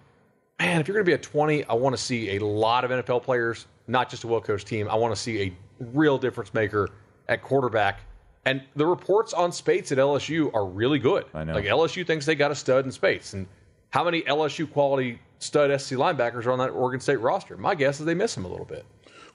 man, 0.59 0.81
if 0.81 0.89
you're 0.89 0.95
going 0.95 1.05
to 1.05 1.09
be 1.09 1.15
a 1.15 1.19
20, 1.19 1.65
I 1.65 1.75
want 1.75 1.97
to 1.97 2.03
see 2.03 2.37
a 2.37 2.45
lot 2.45 2.85
of 2.85 2.91
NFL 2.91 3.23
players 3.23 3.67
not 3.87 4.11
just 4.11 4.25
a 4.25 4.27
well 4.27 4.41
coached 4.41 4.67
team. 4.67 4.89
I 4.89 4.95
want 4.95 5.15
to 5.15 5.21
see 5.21 5.43
a 5.43 5.57
real 5.81 6.19
difference 6.19 6.53
maker 6.55 6.91
at 7.29 7.43
quarterback. 7.43 8.01
And 8.45 8.63
the 8.77 8.87
reports 8.87 9.33
on 9.33 9.51
Speights 9.51 9.91
at 9.91 9.99
LSU 9.99 10.55
are 10.55 10.65
really 10.65 11.01
good. 11.01 11.25
I 11.35 11.45
know. 11.45 11.55
Like 11.55 11.65
LSU 11.65 12.07
thinks 12.07 12.27
they 12.27 12.37
got 12.37 12.53
a 12.53 12.55
stud 12.55 12.85
in 12.85 12.93
Speights. 12.93 13.33
And 13.33 13.47
how 13.91 14.05
many 14.05 14.23
LSU 14.23 14.71
quality 14.71 15.19
stud 15.41 15.81
SC 15.81 15.95
linebackers 15.95 16.47
are 16.47 16.53
on 16.53 16.59
that 16.59 16.71
Oregon 16.71 17.01
State 17.01 17.21
roster? 17.21 17.57
My 17.57 17.75
guess 17.75 17.99
is 17.99 18.07
they 18.07 18.15
miss 18.15 18.37
him 18.37 18.45
a 18.45 18.49
little 18.49 18.65
bit. 18.65 18.85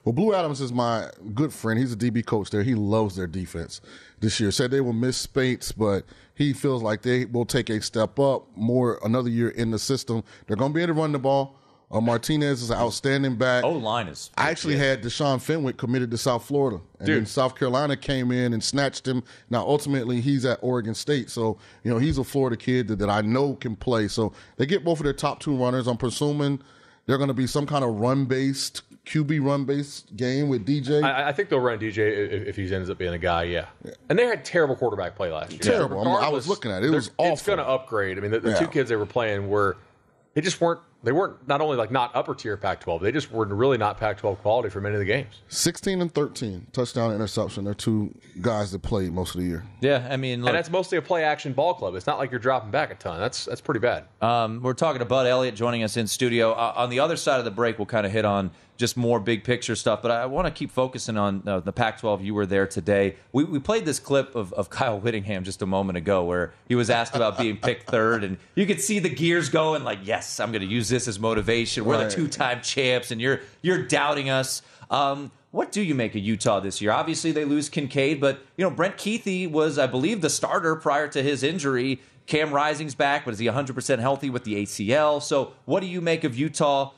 Well, 0.04 0.12
Blue 0.14 0.34
Adams 0.34 0.60
is 0.60 0.72
my 0.72 1.10
good 1.32 1.52
friend. 1.52 1.78
He's 1.78 1.92
a 1.92 1.96
DB 1.96 2.26
coach 2.26 2.50
there. 2.50 2.64
He 2.64 2.74
loves 2.74 3.14
their 3.14 3.28
defense 3.28 3.80
this 4.18 4.40
year. 4.40 4.50
Said 4.50 4.72
they 4.72 4.80
will 4.80 4.92
miss 4.92 5.16
Speights, 5.16 5.70
but 5.70 6.04
he 6.34 6.52
feels 6.52 6.82
like 6.82 7.02
they 7.02 7.26
will 7.26 7.44
take 7.44 7.70
a 7.70 7.80
step 7.80 8.18
up, 8.18 8.48
more 8.56 8.98
another 9.04 9.28
year 9.28 9.50
in 9.50 9.70
the 9.70 9.78
system. 9.78 10.24
They're 10.46 10.56
going 10.56 10.72
to 10.72 10.74
be 10.74 10.82
able 10.82 10.94
to 10.94 11.00
run 11.00 11.12
the 11.12 11.20
ball. 11.20 11.56
Uh, 11.92 12.00
Martinez 12.00 12.62
is 12.62 12.70
an 12.70 12.78
outstanding 12.78 13.36
back. 13.36 13.64
O 13.64 13.72
line 13.72 14.08
is. 14.08 14.30
I 14.36 14.48
actually 14.50 14.76
had 14.78 15.02
Deshaun 15.02 15.40
Fenwick 15.40 15.76
committed 15.76 16.10
to 16.12 16.16
South 16.18 16.44
Florida, 16.44 16.80
and 16.98 17.06
Dude. 17.06 17.16
then 17.18 17.26
South 17.26 17.54
Carolina 17.54 17.96
came 17.96 18.32
in 18.32 18.54
and 18.54 18.64
snatched 18.64 19.06
him. 19.06 19.22
Now, 19.50 19.60
ultimately, 19.66 20.20
he's 20.22 20.44
at 20.46 20.58
Oregon 20.62 20.94
State, 20.94 21.28
so 21.28 21.58
you 21.84 21.90
know 21.90 21.98
he's 21.98 22.16
a 22.16 22.24
Florida 22.24 22.56
kid 22.56 22.88
that, 22.88 22.98
that 23.00 23.10
I 23.10 23.20
know 23.20 23.54
can 23.56 23.76
play. 23.76 24.08
So 24.08 24.32
they 24.56 24.64
get 24.64 24.84
both 24.84 25.00
of 25.00 25.04
their 25.04 25.12
top 25.12 25.40
two 25.40 25.54
runners. 25.54 25.86
I'm 25.86 25.98
presuming 25.98 26.62
they're 27.06 27.18
going 27.18 27.28
to 27.28 27.34
be 27.34 27.46
some 27.46 27.66
kind 27.66 27.84
of 27.84 27.90
run 28.00 28.24
based 28.24 28.82
QB 29.04 29.44
run 29.44 29.64
based 29.66 30.16
game 30.16 30.48
with 30.48 30.64
DJ. 30.64 31.02
I, 31.02 31.28
I 31.28 31.32
think 31.32 31.48
they'll 31.50 31.58
run 31.60 31.78
DJ 31.78 31.98
if, 31.98 32.46
if 32.48 32.56
he 32.56 32.72
ends 32.74 32.88
up 32.88 32.96
being 32.96 33.12
a 33.12 33.18
guy. 33.18 33.42
Yeah. 33.42 33.66
and 34.08 34.18
they 34.18 34.24
had 34.24 34.44
terrible 34.46 34.76
quarterback 34.76 35.14
play 35.16 35.30
last 35.30 35.50
year. 35.52 35.60
Terrible. 35.60 35.98
I'm- 36.08 36.24
I 36.24 36.28
was 36.28 36.48
looking 36.48 36.70
at 36.70 36.82
it. 36.82 36.86
It 36.86 36.90
they're- 36.90 36.96
was 36.96 37.10
It's 37.18 37.42
going 37.42 37.58
to 37.58 37.66
upgrade. 37.66 38.16
I 38.16 38.20
mean, 38.20 38.30
the, 38.30 38.40
the 38.40 38.50
Yeah. 38.50 38.58
two 38.60 38.68
kids 38.68 38.88
they 38.88 38.96
were 38.96 39.04
playing 39.04 39.48
were 39.50 39.76
they 40.34 40.40
just 40.40 40.60
weren't. 40.60 40.80
They 41.04 41.12
weren't 41.12 41.48
not 41.48 41.60
only 41.60 41.76
like 41.76 41.90
not 41.90 42.14
upper 42.14 42.34
tier 42.34 42.56
Pac-12. 42.56 43.00
They 43.00 43.12
just 43.12 43.32
were 43.32 43.44
really 43.44 43.78
not 43.78 43.98
Pac-12 43.98 44.38
quality 44.38 44.68
for 44.68 44.80
many 44.80 44.94
of 44.94 45.00
the 45.00 45.04
games. 45.04 45.42
16 45.48 46.00
and 46.00 46.14
13 46.14 46.68
touchdown 46.72 47.12
interception. 47.12 47.64
They're 47.64 47.74
two 47.74 48.14
guys 48.40 48.70
that 48.72 48.82
played 48.82 49.12
most 49.12 49.34
of 49.34 49.40
the 49.40 49.46
year. 49.46 49.64
Yeah, 49.80 50.06
I 50.08 50.16
mean, 50.16 50.40
look, 50.40 50.50
and 50.50 50.56
that's 50.56 50.70
mostly 50.70 50.98
a 50.98 51.02
play 51.02 51.24
action 51.24 51.52
ball 51.52 51.74
club. 51.74 51.94
It's 51.94 52.06
not 52.06 52.18
like 52.18 52.30
you're 52.30 52.40
dropping 52.40 52.70
back 52.70 52.92
a 52.92 52.94
ton. 52.94 53.18
That's 53.20 53.44
that's 53.44 53.60
pretty 53.60 53.80
bad. 53.80 54.04
Um, 54.20 54.62
we're 54.62 54.74
talking 54.74 55.00
to 55.00 55.04
Bud 55.04 55.26
Elliott 55.26 55.56
joining 55.56 55.82
us 55.82 55.96
in 55.96 56.06
studio. 56.06 56.52
Uh, 56.52 56.74
on 56.76 56.90
the 56.90 57.00
other 57.00 57.16
side 57.16 57.38
of 57.38 57.44
the 57.44 57.50
break, 57.50 57.78
we'll 57.78 57.86
kind 57.86 58.06
of 58.06 58.12
hit 58.12 58.24
on 58.24 58.50
just 58.76 58.96
more 58.96 59.20
big 59.20 59.44
picture 59.44 59.76
stuff. 59.76 60.02
But 60.02 60.10
I 60.10 60.26
want 60.26 60.46
to 60.46 60.50
keep 60.50 60.70
focusing 60.70 61.16
on 61.16 61.42
uh, 61.46 61.60
the 61.60 61.72
Pac 61.72 62.00
12. 62.00 62.22
You 62.24 62.34
were 62.34 62.46
there 62.46 62.66
today. 62.66 63.16
We, 63.32 63.44
we 63.44 63.58
played 63.58 63.84
this 63.84 63.98
clip 64.00 64.34
of, 64.34 64.52
of 64.54 64.70
Kyle 64.70 64.98
Whittingham 64.98 65.44
just 65.44 65.62
a 65.62 65.66
moment 65.66 65.96
ago 65.98 66.24
where 66.24 66.52
he 66.68 66.74
was 66.74 66.90
asked 66.90 67.14
about 67.14 67.38
being 67.38 67.56
picked 67.58 67.88
third. 67.88 68.24
And 68.24 68.38
you 68.54 68.66
could 68.66 68.80
see 68.80 68.98
the 68.98 69.08
gears 69.08 69.48
going 69.50 69.84
like, 69.84 70.00
yes, 70.02 70.40
I'm 70.40 70.50
going 70.52 70.62
to 70.62 70.68
use 70.68 70.88
this 70.88 71.06
as 71.06 71.18
motivation. 71.20 71.84
We're 71.84 71.96
Right. 71.98 72.08
the 72.10 72.14
two 72.16 72.28
time 72.28 72.60
champs, 72.62 73.10
and 73.10 73.20
you're, 73.20 73.40
you're 73.60 73.82
doubting 73.86 74.30
us. 74.30 74.62
Um, 74.90 75.30
what 75.52 75.70
do 75.70 75.82
you 75.82 75.94
make 75.94 76.14
of 76.14 76.22
Utah 76.22 76.60
this 76.60 76.80
year? 76.80 76.92
Obviously, 76.92 77.30
they 77.30 77.44
lose 77.44 77.68
Kincaid, 77.68 78.20
but 78.20 78.40
you 78.56 78.64
know 78.64 78.70
Brant 78.70 78.96
Kuithe 78.96 79.50
was, 79.50 79.78
I 79.78 79.86
believe, 79.86 80.22
the 80.22 80.30
starter 80.30 80.74
prior 80.76 81.08
to 81.08 81.22
his 81.22 81.42
injury. 81.42 82.00
Cam 82.26 82.52
Rising's 82.52 82.94
back, 82.94 83.24
but 83.26 83.34
is 83.34 83.38
he 83.40 83.46
100% 83.46 83.98
healthy 83.98 84.30
with 84.30 84.44
the 84.44 84.54
ACL? 84.62 85.20
So, 85.20 85.52
what 85.66 85.80
do 85.80 85.86
you 85.86 86.00
make 86.00 86.24
of 86.24 86.34
Utah? 86.36 86.92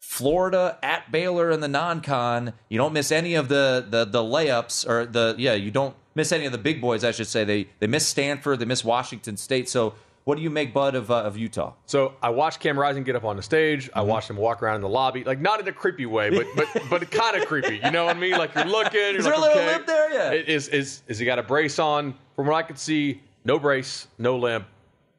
Florida 0.00 0.78
at 0.82 1.10
Baylor 1.10 1.50
in 1.50 1.60
the 1.60 1.68
non-con. 1.68 2.52
You 2.68 2.78
don't 2.78 2.92
miss 2.92 3.12
any 3.12 3.34
of 3.34 3.48
the 3.48 3.86
the 3.88 4.04
the 4.04 4.22
layups 4.22 4.88
or 4.88 5.06
the 5.06 5.34
yeah. 5.38 5.54
You 5.54 5.70
don't 5.70 5.94
miss 6.14 6.32
any 6.32 6.46
of 6.46 6.52
the 6.52 6.58
big 6.58 6.80
boys. 6.80 7.04
I 7.04 7.10
should 7.10 7.26
say 7.26 7.44
they 7.44 7.68
they 7.78 7.86
miss 7.86 8.06
Stanford. 8.06 8.58
They 8.60 8.64
miss 8.64 8.84
Washington 8.84 9.36
State. 9.36 9.68
So, 9.68 9.94
what 10.24 10.36
do 10.36 10.42
you 10.42 10.50
make, 10.50 10.72
Bud, 10.72 10.94
of 10.94 11.10
uh, 11.10 11.22
of 11.22 11.36
Utah? 11.36 11.72
So 11.86 12.14
I 12.22 12.30
watched 12.30 12.60
Cam 12.60 12.78
Rising 12.78 13.02
get 13.02 13.16
up 13.16 13.24
on 13.24 13.36
the 13.36 13.42
stage. 13.42 13.90
I 13.94 14.02
watched 14.02 14.30
him 14.30 14.36
walk 14.36 14.62
around 14.62 14.76
in 14.76 14.82
the 14.82 14.88
lobby, 14.88 15.24
like 15.24 15.40
not 15.40 15.60
in 15.60 15.66
a 15.68 15.72
creepy 15.72 16.06
way, 16.06 16.30
but 16.30 16.46
but 16.54 16.82
but 16.90 17.10
kind 17.10 17.36
of 17.36 17.46
creepy. 17.46 17.80
You 17.82 17.90
know 17.90 18.04
what 18.06 18.16
I 18.16 18.18
mean? 18.18 18.32
Like 18.32 18.54
you're 18.54 18.64
looking. 18.64 19.00
You're 19.00 19.16
Is 19.16 19.24
like, 19.24 19.34
there 19.34 19.42
a 19.42 19.44
little 19.44 19.58
okay. 19.58 19.72
limp 19.72 19.86
there? 19.86 20.12
Yeah. 20.12 20.32
Is 20.32 20.68
is 20.68 21.02
is 21.08 21.18
he 21.18 21.24
got 21.24 21.38
a 21.38 21.42
brace 21.42 21.78
on? 21.78 22.14
From 22.36 22.46
what 22.46 22.54
I 22.54 22.62
could 22.62 22.78
see, 22.78 23.20
no 23.44 23.58
brace, 23.58 24.06
no 24.18 24.36
limp. 24.36 24.66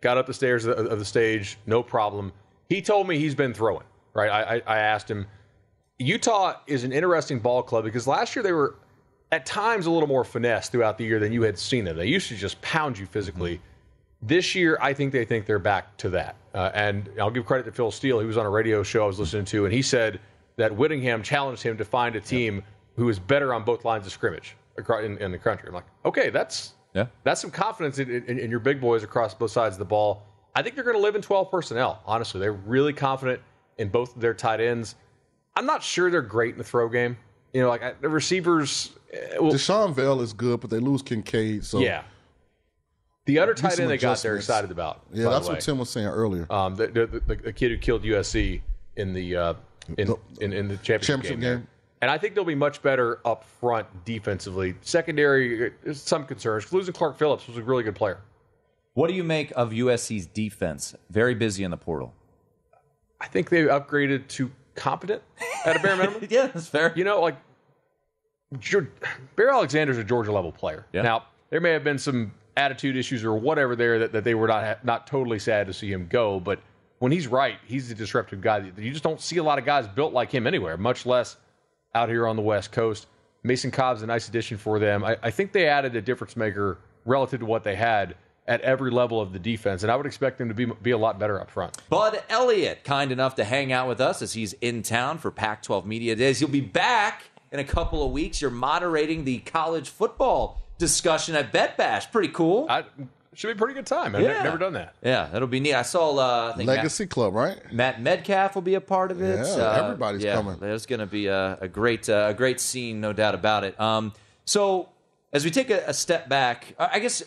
Got 0.01 0.17
up 0.17 0.25
the 0.25 0.33
stairs 0.33 0.65
of 0.65 0.77
of 0.77 0.99
the 0.99 1.05
stage, 1.05 1.57
no 1.65 1.83
problem. 1.83 2.31
He 2.69 2.81
told 2.81 3.07
me 3.07 3.17
he's 3.17 3.35
been 3.35 3.53
throwing. 3.53 3.83
Right. 4.19 4.61
I 4.67 4.75
I, 4.75 4.77
asked 4.79 5.09
him. 5.09 5.25
Utah 5.97 6.55
is 6.67 6.83
an 6.83 6.91
interesting 6.91 7.39
ball 7.39 7.61
club 7.63 7.83
because 7.83 8.07
last 8.07 8.35
year 8.35 8.43
they 8.43 8.53
were 8.53 8.75
at 9.31 9.45
times 9.45 9.85
a 9.85 9.91
little 9.91 10.07
more 10.07 10.23
finesse 10.23 10.69
throughout 10.69 10.97
the 10.97 11.03
year 11.05 11.19
than 11.19 11.31
you 11.31 11.41
had 11.43 11.57
seen 11.57 11.85
them. 11.85 11.97
They 11.97 12.07
used 12.07 12.29
to 12.29 12.35
just 12.35 12.59
pound 12.61 12.97
you 12.97 13.05
physically. 13.05 13.61
This 14.21 14.55
year, 14.55 14.77
I 14.81 14.93
think 14.93 15.11
they 15.13 15.23
think 15.25 15.45
they're 15.45 15.59
back 15.59 15.95
to 15.97 16.09
that. 16.11 16.35
Uh, 16.53 16.71
and 16.73 17.09
I'll 17.21 17.29
give 17.31 17.45
credit 17.45 17.63
to 17.65 17.71
Phil 17.71 17.91
Steele. 17.91 18.19
He 18.19 18.25
was 18.25 18.37
on 18.37 18.45
a 18.45 18.49
radio 18.49 18.81
show 18.83 19.03
I 19.03 19.07
was 19.07 19.19
listening 19.19 19.45
to, 19.45 19.65
and 19.65 19.73
he 19.73 19.81
said 19.81 20.19
that 20.57 20.75
Whittingham 20.75 21.21
challenged 21.23 21.63
him 21.63 21.77
to 21.77 21.85
find 21.85 22.15
a 22.15 22.21
team 22.21 22.63
who 22.95 23.07
is 23.07 23.17
better 23.19 23.53
on 23.53 23.63
both 23.63 23.85
lines 23.85 24.05
of 24.05 24.11
scrimmage 24.11 24.57
across 24.77 25.03
in, 25.03 25.17
in 25.19 25.31
the 25.31 25.37
country. 25.37 25.67
I'm 25.69 25.75
like, 25.75 25.85
okay, 26.05 26.29
that's 26.29 26.73
Yeah. 26.93 27.05
that's 27.23 27.39
some 27.39 27.51
confidence 27.51 27.99
in, 27.99 28.09
in, 28.09 28.39
in 28.39 28.49
your 28.51 28.59
big 28.59 28.81
boys 28.81 29.03
across 29.03 29.33
both 29.33 29.51
sides 29.51 29.75
of 29.75 29.79
the 29.79 29.85
ball. 29.85 30.23
I 30.55 30.63
think 30.63 30.75
they're 30.75 30.83
going 30.83 30.97
to 30.97 31.01
live 31.03 31.15
in 31.15 31.21
12 31.21 31.49
personnel. 31.51 32.01
Honestly, 32.05 32.41
they're 32.41 32.51
really 32.51 32.91
confident 32.93 33.41
in 33.79 33.89
both 33.89 34.15
of 34.15 34.21
their 34.21 34.33
tight 34.35 34.59
ends. 34.61 34.95
I'm 35.55 35.65
not 35.65 35.81
sure 35.81 36.11
they're 36.11 36.21
great 36.21 36.51
in 36.53 36.57
the 36.59 36.63
throw 36.63 36.87
game. 36.89 37.17
You 37.53 37.63
know, 37.63 37.69
like 37.69 37.81
I- 37.81 37.93
the 37.99 38.09
receivers. 38.09 38.91
eh, 39.11 39.37
well, 39.39 39.51
Deshaun 39.51 39.93
Vale 39.95 40.21
is 40.21 40.33
good, 40.33 40.59
but 40.61 40.69
they 40.69 40.77
lose 40.79 41.01
Kincaid. 41.01 41.65
So 41.65 41.79
yeah. 41.79 42.03
The 43.25 43.39
other 43.39 43.53
tight 43.53 43.79
end 43.79 43.89
they 43.89 43.97
got, 43.97 44.17
they're 44.21 44.37
excited 44.37 44.71
about. 44.71 45.01
yeah, 45.11 45.25
by 45.25 45.31
the 45.31 45.37
that's 45.37 45.49
what. 45.49 45.59
Tim 45.61 45.77
was 45.77 45.89
saying 45.89 46.07
earlier. 46.07 46.51
Um, 46.51 46.75
the, 46.75 46.87
the, 46.87 47.05
the, 47.05 47.35
the 47.35 47.53
kid 47.53 47.69
who 47.71 47.77
killed 47.77 48.03
USC 48.03 48.61
in 48.95 49.13
the 49.13 49.35
uh, 49.35 49.53
in, 49.97 50.13
in 50.41 50.53
in 50.53 50.67
the 50.67 50.75
championship, 50.77 51.01
Championship 51.01 51.39
game. 51.39 51.57
game. 51.59 51.67
And 52.01 52.09
I 52.09 52.17
think 52.17 52.33
they'll 52.33 52.45
be 52.45 52.55
much 52.55 52.81
better 52.81 53.19
up 53.25 53.43
front 53.59 53.85
defensively. 54.05 54.73
Secondary, 54.81 55.71
uh, 55.87 55.93
some 55.93 56.25
concerns. 56.25 56.71
Losing 56.71 56.93
Clark 56.93 57.17
Phillips 57.19 57.45
was 57.47 57.57
a 57.57 57.61
really 57.61 57.83
good 57.83 57.95
player. 57.95 58.19
What 58.93 59.09
do 59.09 59.13
you 59.13 59.23
make 59.23 59.51
of 59.55 59.71
USC's 59.71 60.25
defense? 60.25 60.95
Very 61.11 61.35
busy 61.35 61.63
in 61.63 61.71
the 61.71 61.77
portal. 61.77 62.13
I 63.21 63.27
think 63.27 63.49
they 63.49 63.63
upgraded 63.63 64.27
to 64.29 64.51
competent 64.75 65.21
at 65.65 65.75
a 65.75 65.79
bare 65.79 65.95
minimum. 65.97 66.27
Yeah, 66.29 66.47
that's 66.47 66.67
fair. 66.67 66.93
You 66.95 67.03
know, 67.03 67.21
like 67.21 67.37
Bear 69.35 69.49
Alexander's 69.49 69.97
a 69.97 70.03
Georgia 70.03 70.31
level 70.31 70.51
player. 70.51 70.85
Yeah. 70.93 71.01
Now 71.03 71.25
there 71.49 71.61
may 71.61 71.71
have 71.71 71.83
been 71.83 71.99
some 71.99 72.31
attitude 72.57 72.97
issues 72.97 73.23
or 73.23 73.35
whatever 73.35 73.75
there 73.75 73.99
that, 73.99 74.11
that 74.11 74.23
they 74.23 74.35
were 74.35 74.47
not 74.47 74.83
not 74.83 75.07
totally 75.07 75.39
sad 75.39 75.67
to 75.67 75.73
see 75.73 75.91
him 75.91 76.07
go, 76.09 76.39
but 76.39 76.59
when 76.99 77.11
he's 77.11 77.27
right, 77.27 77.57
he's 77.65 77.89
a 77.91 77.95
disruptive 77.95 78.41
guy. 78.41 78.71
You 78.77 78.91
just 78.91 79.03
don't 79.03 79.21
see 79.21 79.37
a 79.37 79.43
lot 79.43 79.57
of 79.57 79.65
guys 79.65 79.87
built 79.87 80.13
like 80.13 80.31
him 80.31 80.45
anywhere, 80.45 80.77
much 80.77 81.05
less 81.05 81.37
out 81.95 82.09
here 82.09 82.27
on 82.27 82.35
the 82.35 82.41
West 82.41 82.71
Coast. 82.71 83.07
Mason 83.43 83.71
Cobb's 83.71 84.01
a 84.01 84.05
nice 84.05 84.27
addition 84.27 84.57
for 84.57 84.79
them. 84.79 85.03
I, 85.03 85.17
I 85.23 85.31
think 85.31 85.53
they 85.53 85.67
added 85.67 85.95
a 85.95 86.01
difference 86.01 86.35
maker 86.35 86.79
relative 87.05 87.39
to 87.39 87.45
what 87.45 87.63
they 87.63 87.75
had 87.75 88.15
at 88.49 88.59
every 88.61 88.91
level 88.91 89.21
of 89.21 89.31
the 89.31 89.39
defense, 89.39 89.83
and 89.83 89.91
I 89.91 89.95
would 89.95 90.05
expect 90.05 90.37
them 90.39 90.49
to 90.49 90.53
be 90.53 90.65
be 90.65 90.91
a 90.91 90.97
lot 90.97 91.17
better 91.19 91.39
up 91.39 91.49
front. 91.49 91.77
Bud 91.89 92.21
Elliott, 92.29 92.83
kind 92.83 93.11
enough 93.13 93.35
to 93.35 93.43
hang 93.45 93.71
out 93.71 93.87
with 93.87 94.01
us 94.01 94.21
as 94.21 94.33
he's 94.33 94.53
in 94.53 94.81
town 94.83 95.19
for 95.19 95.31
Pac 95.31 95.63
12 95.63 95.85
Media 95.85 96.15
Days. 96.15 96.39
He'll 96.39 96.49
be 96.49 96.59
back 96.59 97.23
in 97.51 97.59
a 97.59 97.63
couple 97.63 98.03
of 98.05 98.11
weeks. 98.11 98.41
You're 98.41 98.51
moderating 98.51 99.23
the 99.23 99.37
college 99.39 99.89
football 99.89 100.59
discussion 100.77 101.35
at 101.35 101.51
Bet 101.51 101.77
Bash. 101.77 102.11
Pretty 102.11 102.29
cool. 102.29 102.65
I, 102.69 102.83
should 103.35 103.47
be 103.47 103.53
a 103.53 103.55
pretty 103.55 103.73
good 103.75 103.85
time. 103.85 104.15
I've 104.15 104.23
Yeah. 104.23 104.43
never 104.43 104.57
done 104.57 104.73
that. 104.73 104.95
yeah, 105.01 105.29
that'll 105.31 105.47
be 105.47 105.59
neat. 105.61 105.73
I 105.75 105.83
saw, 105.83 106.17
uh, 106.17 106.51
I 106.53 106.57
think 106.57 106.67
Matt- 106.67 106.77
Legacy 106.77 107.05
Club, 107.07 107.33
right? 107.35 107.57
Matt 107.71 108.01
Medcalf 108.01 108.55
will 108.55 108.61
be 108.63 108.73
a 108.73 108.81
part 108.81 109.11
of 109.11 109.21
it. 109.21 109.45
Yeah, 109.45 109.63
Uh, 109.63 109.83
everybody's 109.85 110.23
yeah, 110.23 110.33
coming. 110.35 110.57
There's 110.59 110.85
going 110.85 110.99
to 110.99 111.05
be 111.05 111.27
a, 111.27 111.57
a 111.61 111.67
great 111.67 112.09
uh, 112.09 112.27
a 112.29 112.33
great 112.33 112.59
scene, 112.59 112.99
no 112.99 113.13
doubt 113.13 113.35
about 113.35 113.63
it. 113.63 113.79
Um, 113.79 114.11
so 114.45 114.89
as 115.31 115.45
we 115.45 115.51
take 115.51 115.69
a, 115.69 115.83
a 115.87 115.93
step 115.93 116.27
back, 116.27 116.73
I 116.79 116.89
I 116.93 116.99
guess 116.99 117.23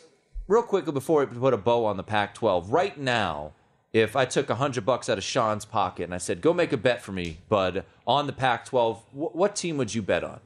real 0.52 0.62
quickly 0.62 0.92
before 0.92 1.24
we 1.24 1.38
put 1.38 1.54
a 1.54 1.56
bow 1.56 1.84
on 1.86 1.96
the 1.96 2.02
Pac-12, 2.02 2.66
right 2.68 2.98
now, 2.98 3.52
if 3.92 4.14
I 4.14 4.24
took 4.24 4.50
a 4.50 4.54
hundred 4.56 4.84
bucks 4.84 5.08
out 5.08 5.18
of 5.18 5.24
Shaun's 5.24 5.64
pocket 5.64 6.04
and 6.04 6.14
I 6.14 6.18
said, 6.18 6.40
"Go 6.40 6.52
make 6.52 6.72
a 6.72 6.76
bet 6.76 7.02
for 7.02 7.12
me, 7.12 7.38
Bud, 7.48 7.84
on 8.06 8.26
the 8.26 8.32
Pac-12," 8.32 8.96
wh- 9.12 9.34
what 9.34 9.56
team 9.56 9.76
would 9.78 9.94
you 9.94 10.02
bet 10.02 10.24
on? 10.24 10.40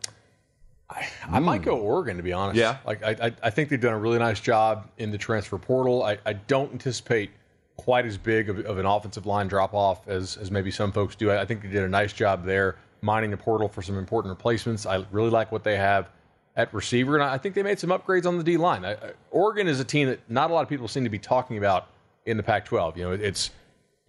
I 1.29 1.41
might 1.41 1.63
go 1.63 1.77
Oregon 1.79 2.17
to 2.17 2.23
be 2.23 2.33
honest. 2.33 2.59
Yeah. 2.59 2.77
like 2.87 3.03
I, 3.03 3.27
I, 3.27 3.33
I 3.43 3.51
think 3.51 3.69
they've 3.69 3.81
done 3.81 3.93
a 3.93 3.99
really 3.99 4.21
nice 4.21 4.39
job 4.39 4.89
in 4.99 5.11
the 5.11 5.19
transfer 5.19 5.59
portal. 5.59 6.05
I, 6.05 6.19
I 6.25 6.35
don't 6.35 6.73
anticipate 6.73 7.31
quite 7.77 8.07
as 8.07 8.17
big 8.17 8.49
of, 8.49 8.61
of 8.61 8.79
an 8.79 8.87
offensive 8.87 9.27
line 9.27 9.49
drop 9.49 9.75
off 9.75 10.07
as 10.07 10.37
as 10.37 10.51
maybe 10.53 10.71
some 10.71 10.93
folks 10.93 11.17
do. 11.17 11.31
I, 11.31 11.43
I 11.43 11.45
think 11.45 11.63
they 11.63 11.69
did 11.69 11.83
a 11.83 11.89
nice 11.89 12.13
job 12.13 12.45
there 12.45 12.77
mining 13.01 13.31
the 13.33 13.37
portal 13.37 13.69
for 13.69 13.83
some 13.83 13.99
important 13.99 14.31
replacements. 14.31 14.87
I 14.87 15.05
really 15.11 15.31
like 15.31 15.51
what 15.51 15.65
they 15.65 15.77
have 15.77 16.11
at 16.57 16.73
receiver, 16.73 17.15
and 17.15 17.23
I 17.23 17.39
think 17.39 17.55
they 17.55 17.63
made 17.63 17.79
some 17.79 17.91
upgrades 17.91 18.27
on 18.27 18.39
the 18.39 18.45
D 18.45 18.57
line. 18.57 18.85
Oregon 19.31 19.69
is 19.69 19.79
a 19.79 19.85
team 19.85 20.09
that 20.09 20.21
not 20.29 20.51
a 20.51 20.55
lot 20.55 20.63
of 20.63 20.69
people 20.69 20.89
seem 20.89 21.05
to 21.05 21.11
be 21.11 21.19
talking 21.19 21.59
about 21.59 21.89
in 22.25 22.37
the 22.37 22.43
Pac-12. 22.43 22.97
You 22.97 23.05
know, 23.05 23.13
it's 23.13 23.51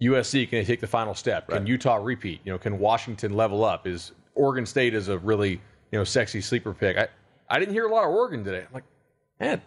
USC 0.02 0.48
can 0.48 0.60
they 0.60 0.64
take 0.64 0.80
the 0.80 0.86
final 0.86 1.14
step? 1.14 1.48
Can 1.48 1.66
Utah 1.66 1.96
repeat? 1.96 2.40
You 2.44 2.52
know, 2.52 2.58
can 2.58 2.78
Washington 2.78 3.34
level 3.34 3.64
up? 3.64 3.86
Is 3.86 4.12
Oregon 4.34 4.64
State 4.64 4.94
is 4.94 5.08
a 5.08 5.18
really 5.18 5.60
you 5.92 5.98
know 5.98 6.04
sexy 6.04 6.40
sleeper 6.40 6.72
pick? 6.72 6.96
I 6.96 7.08
I 7.50 7.58
didn't 7.58 7.74
hear 7.74 7.86
a 7.86 7.92
lot 7.92 8.04
of 8.04 8.10
Oregon 8.10 8.44
today. 8.44 8.60
I'm 8.60 8.74
like, 8.74 8.84
man, 9.40 9.60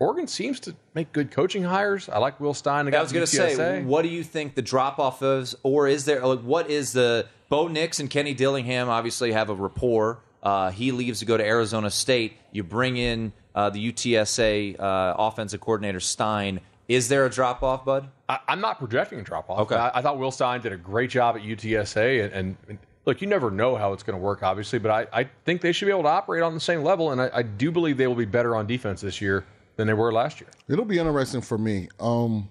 Oregon 0.00 0.26
seems 0.26 0.58
to 0.60 0.74
make 0.94 1.12
good 1.12 1.30
coaching 1.30 1.62
hires. 1.62 2.08
I 2.08 2.18
like 2.18 2.40
Will 2.40 2.54
Stein. 2.54 2.92
I 2.92 3.00
was 3.02 3.12
going 3.12 3.26
to 3.26 3.30
say, 3.30 3.82
what 3.82 4.02
do 4.02 4.08
you 4.08 4.24
think 4.24 4.54
the 4.54 4.62
drop 4.62 4.98
off 4.98 5.22
is, 5.22 5.54
or 5.62 5.86
is 5.86 6.06
there 6.06 6.26
like 6.26 6.40
what 6.40 6.70
is 6.70 6.92
the 6.92 7.26
Bo 7.50 7.68
Nix 7.68 8.00
and 8.00 8.08
Kenny 8.08 8.32
Dillingham 8.32 8.88
obviously 8.88 9.32
have 9.32 9.50
a 9.50 9.54
rapport. 9.54 10.20
Uh, 10.42 10.70
he 10.70 10.92
leaves 10.92 11.20
to 11.20 11.26
go 11.26 11.36
to 11.36 11.44
Arizona 11.44 11.90
State. 11.90 12.36
You 12.52 12.62
bring 12.62 12.96
in 12.96 13.32
uh, 13.54 13.70
the 13.70 13.92
UTSA 13.92 14.78
uh, 14.78 15.14
offensive 15.18 15.60
coordinator 15.60 16.00
Stein. 16.00 16.60
Is 16.88 17.08
there 17.08 17.26
a 17.26 17.30
drop 17.30 17.62
off, 17.62 17.84
Bud? 17.84 18.08
I, 18.28 18.38
I'm 18.48 18.60
not 18.60 18.78
projecting 18.78 19.20
a 19.20 19.22
drop 19.22 19.48
off. 19.50 19.60
Okay. 19.60 19.76
I, 19.76 19.98
I 19.98 20.02
thought 20.02 20.18
Will 20.18 20.30
Stein 20.30 20.60
did 20.60 20.72
a 20.72 20.76
great 20.76 21.10
job 21.10 21.36
at 21.36 21.42
UTSA, 21.42 22.32
and, 22.32 22.56
and 22.68 22.78
look, 23.04 23.20
you 23.20 23.26
never 23.26 23.50
know 23.50 23.76
how 23.76 23.92
it's 23.92 24.02
going 24.02 24.18
to 24.18 24.22
work, 24.22 24.42
obviously, 24.42 24.78
but 24.78 24.90
I, 24.90 25.20
I 25.20 25.30
think 25.44 25.60
they 25.60 25.72
should 25.72 25.86
be 25.86 25.92
able 25.92 26.02
to 26.04 26.08
operate 26.08 26.42
on 26.42 26.54
the 26.54 26.60
same 26.60 26.82
level, 26.82 27.12
and 27.12 27.20
I, 27.20 27.30
I 27.32 27.42
do 27.42 27.70
believe 27.70 27.96
they 27.96 28.06
will 28.06 28.14
be 28.14 28.24
better 28.24 28.56
on 28.56 28.66
defense 28.66 29.00
this 29.00 29.20
year 29.20 29.44
than 29.76 29.86
they 29.86 29.94
were 29.94 30.12
last 30.12 30.40
year. 30.40 30.50
It'll 30.68 30.84
be 30.84 30.98
interesting 30.98 31.40
for 31.40 31.58
me. 31.58 31.88
Um, 31.98 32.48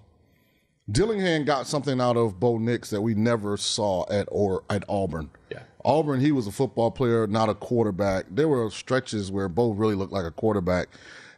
Dillingham 0.90 1.44
got 1.44 1.66
something 1.66 2.00
out 2.00 2.16
of 2.16 2.40
Bo 2.40 2.58
Nix 2.58 2.90
that 2.90 3.00
we 3.00 3.14
never 3.14 3.56
saw 3.56 4.10
at 4.10 4.26
or 4.30 4.64
at 4.68 4.84
Auburn. 4.88 5.30
Yeah. 5.50 5.60
Auburn, 5.84 6.20
he 6.20 6.32
was 6.32 6.46
a 6.46 6.52
football 6.52 6.90
player, 6.90 7.26
not 7.26 7.48
a 7.48 7.54
quarterback. 7.54 8.26
There 8.30 8.48
were 8.48 8.70
stretches 8.70 9.30
where 9.30 9.48
Bo 9.48 9.72
really 9.72 9.94
looked 9.94 10.12
like 10.12 10.24
a 10.24 10.30
quarterback. 10.30 10.88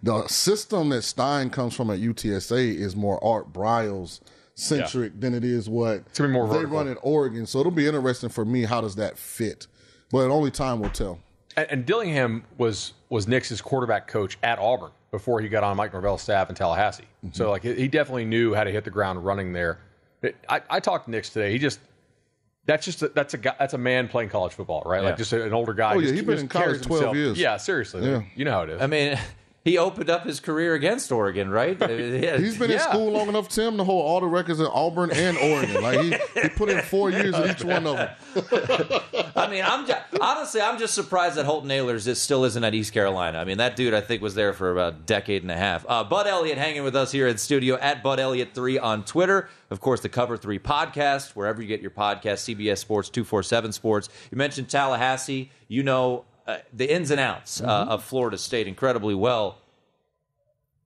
The 0.03 0.27
system 0.27 0.89
that 0.89 1.03
Stein 1.03 1.51
comes 1.51 1.75
from 1.75 1.91
at 1.91 2.01
UTSA 2.01 2.75
is 2.75 2.97
more 2.97 3.23
Art 3.23 3.53
Briles 3.53 4.21
centric 4.55 5.13
yeah. 5.15 5.21
than 5.21 5.35
it 5.35 5.45
is 5.45 5.69
what 5.69 6.07
they 6.15 6.25
vertical. 6.25 6.67
run 6.67 6.89
in 6.89 6.97
Oregon. 7.03 7.47
So 7.47 7.61
it'll 7.61 7.73
be 7.73 7.87
interesting 7.87 8.29
for 8.29 8.45
me. 8.45 8.65
How 8.65 8.81
does 8.81 8.97
that 8.97 9.17
fit? 9.17 9.67
But 10.11 10.31
only 10.31 10.51
time 10.51 10.81
will 10.81 10.91
tell. 10.91 11.21
And, 11.57 11.67
and 11.71 11.87
Dillingham 11.87 12.45
was 12.59 12.95
was 13.09 13.29
Nix's 13.29 13.61
quarterback 13.61 14.09
coach 14.09 14.39
at 14.43 14.59
Auburn 14.59 14.91
before 15.11 15.41
he 15.41 15.49
got 15.49 15.63
on 15.63 15.77
Mike 15.77 15.93
Norvell's 15.93 16.23
staff 16.23 16.49
in 16.49 16.55
Tallahassee. 16.55 17.05
Mm-hmm. 17.25 17.35
So 17.35 17.51
like 17.51 17.63
he 17.63 17.89
definitely 17.89 18.25
knew 18.25 18.55
how 18.55 18.65
to 18.65 18.71
hit 18.71 18.85
the 18.85 18.91
ground 18.91 19.25
running 19.25 19.53
there. 19.53 19.79
I, 20.49 20.63
I 20.71 20.81
talked 20.81 21.07
to 21.07 21.11
Nix 21.11 21.31
today. 21.31 21.51
He 21.51 21.59
just 21.59 21.81
that's 22.67 22.85
just 22.85 23.03
a, 23.03 23.09
that's 23.09 23.35
a 23.35 23.39
guy, 23.39 23.55
that's 23.59 23.75
a 23.75 23.79
man 23.79 24.09
playing 24.09 24.29
college 24.31 24.53
football, 24.53 24.83
right? 24.87 25.03
Yeah. 25.03 25.09
Like 25.09 25.17
just 25.17 25.33
an 25.33 25.53
older 25.53 25.75
guy. 25.75 25.95
Oh 25.95 25.99
yeah, 25.99 26.13
he's 26.13 26.23
been 26.23 26.39
in 26.39 26.49
college 26.49 26.83
twelve 26.83 27.01
himself. 27.01 27.17
years. 27.17 27.39
Yeah, 27.39 27.57
seriously. 27.57 28.09
Yeah. 28.09 28.23
you 28.35 28.45
know 28.45 28.53
how 28.53 28.63
it 28.63 28.71
is. 28.71 28.81
I 28.81 28.87
mean. 28.87 29.19
He 29.65 29.79
opened 29.79 30.11
up 30.11 30.25
his 30.25 30.41
career 30.41 30.75
against 30.75 31.13
Oregon, 31.13 31.49
right? 31.49 31.81
He's 32.41 32.59
been 32.59 32.71
yeah. 32.71 32.77
in 32.77 32.81
school 32.81 33.13
long 33.13 33.29
enough, 33.29 33.49
Tim, 33.49 33.77
to 33.77 33.85
hold 33.85 34.05
all 34.05 34.21
the 34.21 34.27
records 34.27 34.61
at 34.61 34.69
Auburn 34.69 35.13
and 35.13 35.37
Oregon. 35.39 35.83
Like 35.83 36.01
he, 36.01 36.41
he 36.41 36.49
put 36.49 36.69
in 36.69 36.83
four 36.83 37.11
years 37.11 37.37
in 37.37 37.51
each 37.51 37.63
one 37.63 37.87
of 37.87 37.97
them. 37.97 38.11
I 39.37 39.49
mean, 39.49 39.65
I'm 39.65 39.87
just, 39.87 40.03
honestly, 40.21 40.61
I'm 40.61 40.79
just 40.79 40.95
surprised 40.95 41.37
that 41.37 41.47
Holton 41.47 41.71
Ahlers 41.71 42.09
is, 42.09 42.21
still 42.21 42.45
isn't 42.45 42.63
at 42.63 42.75
East 42.75 42.93
Carolina. 42.93 43.39
I 43.39 43.45
mean, 43.45 43.59
that 43.59 43.77
dude, 43.77 43.95
I 43.95 44.01
think, 44.01 44.21
was 44.21 44.35
there 44.35 44.53
for 44.53 44.73
about 44.73 44.95
a 44.95 44.97
decade 44.97 45.43
and 45.43 45.51
a 45.51 45.57
half. 45.57 45.87
Uh, 45.89 46.03
Bud 46.03 46.27
Elliott 46.27 46.59
hanging 46.59 46.83
with 46.83 46.97
us 46.97 47.13
here 47.13 47.29
in 47.29 47.39
studio 47.39 47.77
at 47.77 48.03
Bud 48.03 48.19
Elliott 48.19 48.55
three 48.55 48.79
on 48.79 49.05
Twitter. 49.05 49.49
Of 49.71 49.81
course, 49.81 50.01
the 50.01 50.09
Cover 50.09 50.37
Three 50.37 50.59
podcast, 50.59 51.31
wherever 51.31 51.63
you 51.63 51.69
get 51.69 51.81
your 51.81 51.93
podcast, 51.93 52.55
CBS 52.55 52.79
Sports, 52.79 53.09
two 53.09 53.25
four 53.25 53.43
seven 53.43 53.71
Sports. 53.71 54.09
You 54.31 54.39
mentioned 54.39 54.69
Tallahassee. 54.69 55.51
You 55.69 55.83
know 55.83 56.25
uh, 56.47 56.59
the 56.73 56.93
ins 56.93 57.11
and 57.11 57.21
outs 57.21 57.61
uh, 57.61 57.67
mm-hmm. 57.67 57.91
of 57.91 58.05
Florida 58.05 58.39
State 58.39 58.67
incredibly 58.67 59.15
well. 59.15 59.59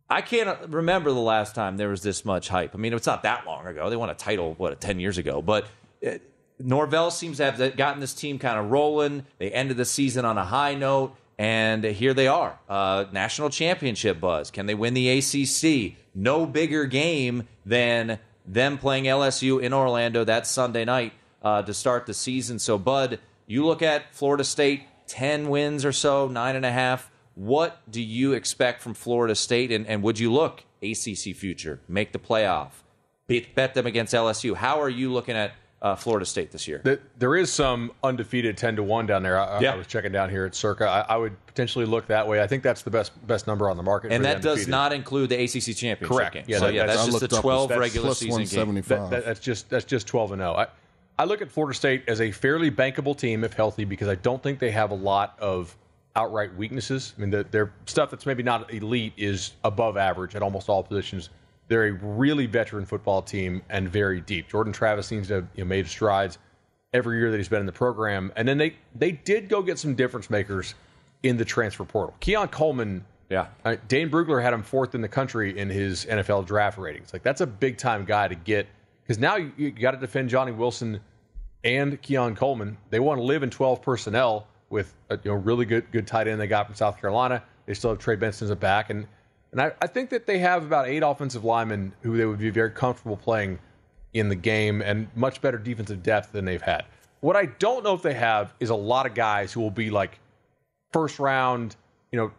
I 0.09 0.23
can't 0.23 0.69
remember 0.69 1.11
the 1.11 1.19
last 1.19 1.55
time 1.55 1.77
there 1.77 1.89
was 1.89 2.03
this 2.03 2.25
much 2.25 2.49
hype. 2.49 2.75
I 2.75 2.79
mean, 2.79 2.93
it's 2.93 3.07
not 3.07 3.25
that 3.25 3.45
long 3.47 3.67
ago. 3.67 3.91
They 3.91 3.97
won 3.97 4.11
a 4.11 4.15
title, 4.15 4.55
what, 4.57 4.81
10 4.81 5.01
years 5.01 5.19
ago. 5.19 5.43
But 5.43 5.67
it, 6.01 6.23
uh, 6.23 6.25
Norvell 6.59 7.11
seems 7.11 7.39
to 7.39 7.51
have 7.51 7.77
gotten 7.77 8.01
this 8.01 8.15
team 8.15 8.39
kind 8.39 8.59
of 8.59 8.71
rolling. 8.71 9.27
They 9.39 9.51
ended 9.51 9.77
the 9.77 9.85
season 9.85 10.25
on 10.25 10.39
a 10.39 10.45
high 10.45 10.75
note, 10.75 11.15
and 11.39 11.85
here 11.85 12.15
they 12.15 12.29
are. 12.29 12.59
Uh, 12.69 13.05
national 13.13 13.51
championship 13.51 14.21
buzz. 14.21 14.51
Can 14.51 14.67
they 14.67 14.75
win 14.75 14.95
the 14.95 15.11
ACC? 15.11 15.97
No 16.15 16.47
bigger 16.47 16.87
game 16.87 17.47
than 17.67 18.19
them 18.47 18.79
playing 18.79 19.05
LSU 19.05 19.61
in 19.61 19.75
Orlando 19.75 20.25
that 20.25 20.47
Sunday 20.47 20.85
night 20.85 21.13
uh, 21.43 21.63
to 21.63 21.75
start 21.75 22.07
the 22.07 22.15
season. 22.15 22.59
So, 22.59 22.79
Bud, 22.79 23.19
you 23.47 23.67
look 23.67 23.83
at 23.83 24.15
Florida 24.15 24.45
State, 24.45 24.85
10 25.07 25.49
wins 25.49 25.85
or 25.85 25.93
so, 25.93 26.29
nine 26.29 26.57
and 26.57 26.67
a 26.67 26.73
half 26.73 27.11
what 27.37 27.83
do 27.89 28.03
you 28.03 28.33
expect 28.33 28.83
from 28.83 28.95
Florida 28.95 29.35
State? 29.35 29.71
And, 29.71 29.87
and 29.87 30.03
would 30.03 30.19
you 30.19 30.33
look 30.33 30.65
ACC 30.83 31.37
future, 31.37 31.81
make 31.87 32.13
the 32.13 32.19
playoff, 32.19 32.71
bet, 33.29 33.55
bet 33.55 33.75
them 33.75 33.87
against 33.87 34.13
LSU? 34.15 34.57
How 34.57 34.81
are 34.81 34.89
you 34.89 35.13
looking 35.13 35.37
at 35.37 35.53
uh, 35.83 35.95
Florida 35.95 36.25
State 36.25 36.51
this 36.51 36.67
year? 36.67 36.99
There 37.19 37.37
is 37.37 37.53
some 37.53 37.93
undefeated 38.03 38.57
ten 38.57 38.75
to 38.77 38.83
one 38.83 39.05
down 39.05 39.23
there. 39.23 39.39
I, 39.39 39.61
yeah. 39.61 39.75
I 39.75 39.77
was 39.77 39.87
checking 39.87 40.13
down 40.13 40.31
here 40.31 40.47
at 40.47 40.55
Circa. 40.55 40.89
I, 40.89 41.01
I, 41.01 41.17
would 41.19 41.37
potentially 41.47 41.85
look 41.85 42.07
that 42.07 42.27
way. 42.27 42.41
I 42.41 42.47
think 42.47 42.63
that's 42.63 42.81
the 42.81 42.91
best 42.91 43.13
best 43.27 43.47
number 43.47 43.69
on 43.69 43.77
the 43.77 43.83
market. 43.83 44.13
And 44.13 44.25
that 44.25 44.41
does 44.41 44.67
not 44.67 44.95
include 44.95 45.29
the 45.29 45.37
ACC 45.37 45.77
championship 45.77 46.09
Correct. 46.09 46.35
game. 46.35 46.45
Yeah, 46.49 46.59
so 46.59 46.67
that, 46.67 46.75
yeah, 46.75 46.87
that's, 46.87 47.05
that's 47.05 47.21
just 47.21 47.31
the 47.31 47.41
twelve 47.41 47.71
regular 47.71 48.15
season 48.15 48.45
game. 48.45 48.75
That, 48.77 49.11
that, 49.11 49.25
that's 49.27 49.41
just 49.41 49.69
that's 49.69 49.85
just 49.85 50.07
twelve 50.07 50.33
and 50.33 50.41
zero. 50.41 50.55
Oh. 50.57 50.61
I, 50.61 50.69
I 51.19 51.25
look 51.25 51.41
at 51.41 51.51
Florida 51.51 51.75
State 51.75 52.05
as 52.09 52.21
a 52.21 52.31
fairly 52.31 52.71
bankable 52.71 53.17
team 53.17 53.43
if 53.43 53.55
healthy 53.55 53.85
because 53.85 54.09
I 54.09 54.17
don't 54.17 54.43
think 54.43 54.59
they 54.59 54.71
have 54.71 54.91
a 54.91 54.95
lot 54.95 55.37
of 55.39 55.77
outright 56.15 56.55
weaknesses. 56.57 57.15
I 57.17 57.21
mean, 57.21 57.31
the, 57.31 57.47
their 57.51 57.73
stuff 57.87 58.11
that's 58.11 58.27
maybe 58.27 58.43
not 58.43 58.73
elite 58.73 59.15
is 59.17 59.53
above 59.65 59.97
average 59.97 60.35
at 60.35 60.43
almost 60.43 60.69
all 60.69 60.83
positions. 60.83 61.31
They're 61.69 61.87
a 61.87 61.93
really 61.93 62.47
veteran 62.47 62.85
football 62.85 63.23
team 63.23 63.63
and 63.71 63.89
very 63.89 64.21
deep. 64.21 64.49
Jordan 64.49 64.73
Travis 64.73 65.07
seems 65.07 65.29
to 65.29 65.35
have 65.35 65.49
you 65.55 65.65
know, 65.65 65.69
made 65.69 65.87
strides 65.87 66.39
every 66.93 67.19
year 67.19 67.31
that 67.31 67.37
he's 67.37 67.49
been 67.49 67.61
in 67.61 67.67
the 67.67 67.73
program. 67.73 68.33
And 68.37 68.47
then 68.47 68.59
they 68.59 68.77
they 68.95 69.13
did 69.13 69.49
go 69.49 69.63
get 69.63 69.79
some 69.79 69.95
difference 69.95 70.31
makers 70.31 70.75
in 71.23 71.37
the 71.37 71.45
transfer 71.45 71.85
portal. 71.85 72.15
Keon 72.21 72.49
Coleman, 72.49 73.05
yeah, 73.31 73.49
uh, 73.65 73.77
Dane 73.89 74.11
Brugler 74.11 74.43
had 74.43 74.53
him 74.53 74.63
fourth 74.63 74.95
in 74.95 75.01
the 75.01 75.09
country 75.09 75.59
in 75.59 75.69
his 75.69 76.07
NFL 76.07 76.47
draft 76.47 76.79
ratings. 76.79 77.13
Like 77.13 77.23
that's 77.23 77.41
a 77.41 77.47
big 77.47 77.79
time 77.79 78.05
guy 78.05 78.29
to 78.29 78.35
get 78.35 78.67
because 79.07 79.21
now 79.21 79.37
you, 79.37 79.53
you 79.57 79.71
got 79.71 79.93
to 79.93 79.99
defend 79.99 80.29
Johnny 80.29 80.53
Wilson 80.53 81.01
and 81.63 82.01
Keon 82.03 82.35
Coleman. 82.35 82.77
They 82.91 83.01
want 83.01 83.19
to 83.19 83.23
live 83.23 83.43
in 83.43 83.51
12 83.51 83.83
personnel 83.83 84.49
with 84.71 84.95
a 85.11 85.19
you 85.23 85.31
know, 85.31 85.37
really 85.37 85.65
good 85.65 85.91
good 85.93 86.07
tight 86.07 86.27
end 86.27 86.41
they 86.41 86.47
got 86.47 86.67
from 86.67 86.75
South 86.75 87.01
Carolina. 87.01 87.43
They 87.67 87.75
still 87.75 87.91
have 87.91 87.99
Trey 87.99 88.17
Benson 88.17 88.47
as 88.47 88.51
a 88.51 88.57
back, 88.57 88.91
and 88.91 89.07
and 89.53 89.61
I, 89.61 89.73
I 89.81 89.87
think 89.87 90.11
that 90.11 90.27
they 90.27 90.39
have 90.39 90.65
about 90.65 90.89
eight 90.89 91.03
offensive 91.03 91.45
linemen 91.45 91.93
who 92.03 92.17
they 92.17 92.27
would 92.27 92.39
be 92.39 92.51
very 92.51 92.71
comfortable 92.71 93.17
playing 93.17 93.59
in 94.13 94.29
the 94.29 94.35
game 94.35 94.83
and 94.83 95.09
much 95.15 95.41
better 95.41 95.59
defensive 95.59 96.03
depth 96.03 96.33
than 96.33 96.45
they've 96.45 96.63
had. 96.63 96.85
What 97.21 97.37
I 97.37 97.47
don't 97.47 97.85
know 97.85 97.95
if 97.95 98.03
they 98.03 98.15
have 98.15 98.55
is 98.61 98.71
a 98.71 98.75
lot 98.75 99.07
of 99.07 99.15
guys 99.15 99.53
who 99.53 99.61
will 99.61 99.71
be 99.71 99.91
like 99.91 100.19
first 100.93 101.19
round, 101.19 101.77
you 102.13 102.19
know, 102.19 102.31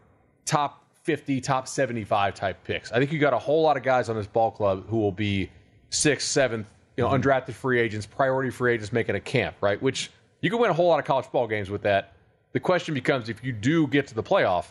top 0.45 0.83
50, 1.03 1.41
top 1.41 1.67
75 1.67 2.35
type 2.35 2.63
picks. 2.63 2.91
I 2.91 2.99
think 2.99 3.11
you 3.11 3.19
got 3.19 3.33
a 3.33 3.39
whole 3.39 3.61
lot 3.61 3.77
of 3.77 3.83
guys 3.83 4.09
on 4.09 4.15
this 4.15 4.27
ball 4.27 4.51
club 4.51 4.87
who 4.87 4.97
will 4.97 5.11
be 5.11 5.49
sixth, 5.89 6.27
seventh, 6.27 6.67
you 6.95 7.03
know, 7.03 7.09
mm-hmm. 7.09 7.21
undrafted 7.21 7.53
free 7.53 7.79
agents, 7.79 8.05
priority 8.05 8.49
free 8.49 8.73
agents 8.73 8.91
making 8.91 9.15
a 9.15 9.19
camp, 9.19 9.55
right? 9.61 9.81
Which 9.81 10.11
you 10.41 10.49
can 10.49 10.59
win 10.59 10.69
a 10.69 10.73
whole 10.73 10.87
lot 10.87 10.99
of 10.99 11.05
college 11.05 11.31
ball 11.31 11.47
games 11.47 11.69
with 11.69 11.83
that. 11.83 12.13
The 12.53 12.59
question 12.59 12.93
becomes 12.93 13.29
if 13.29 13.43
you 13.43 13.51
do 13.51 13.87
get 13.87 14.07
to 14.07 14.15
the 14.15 14.23
playoff, 14.23 14.67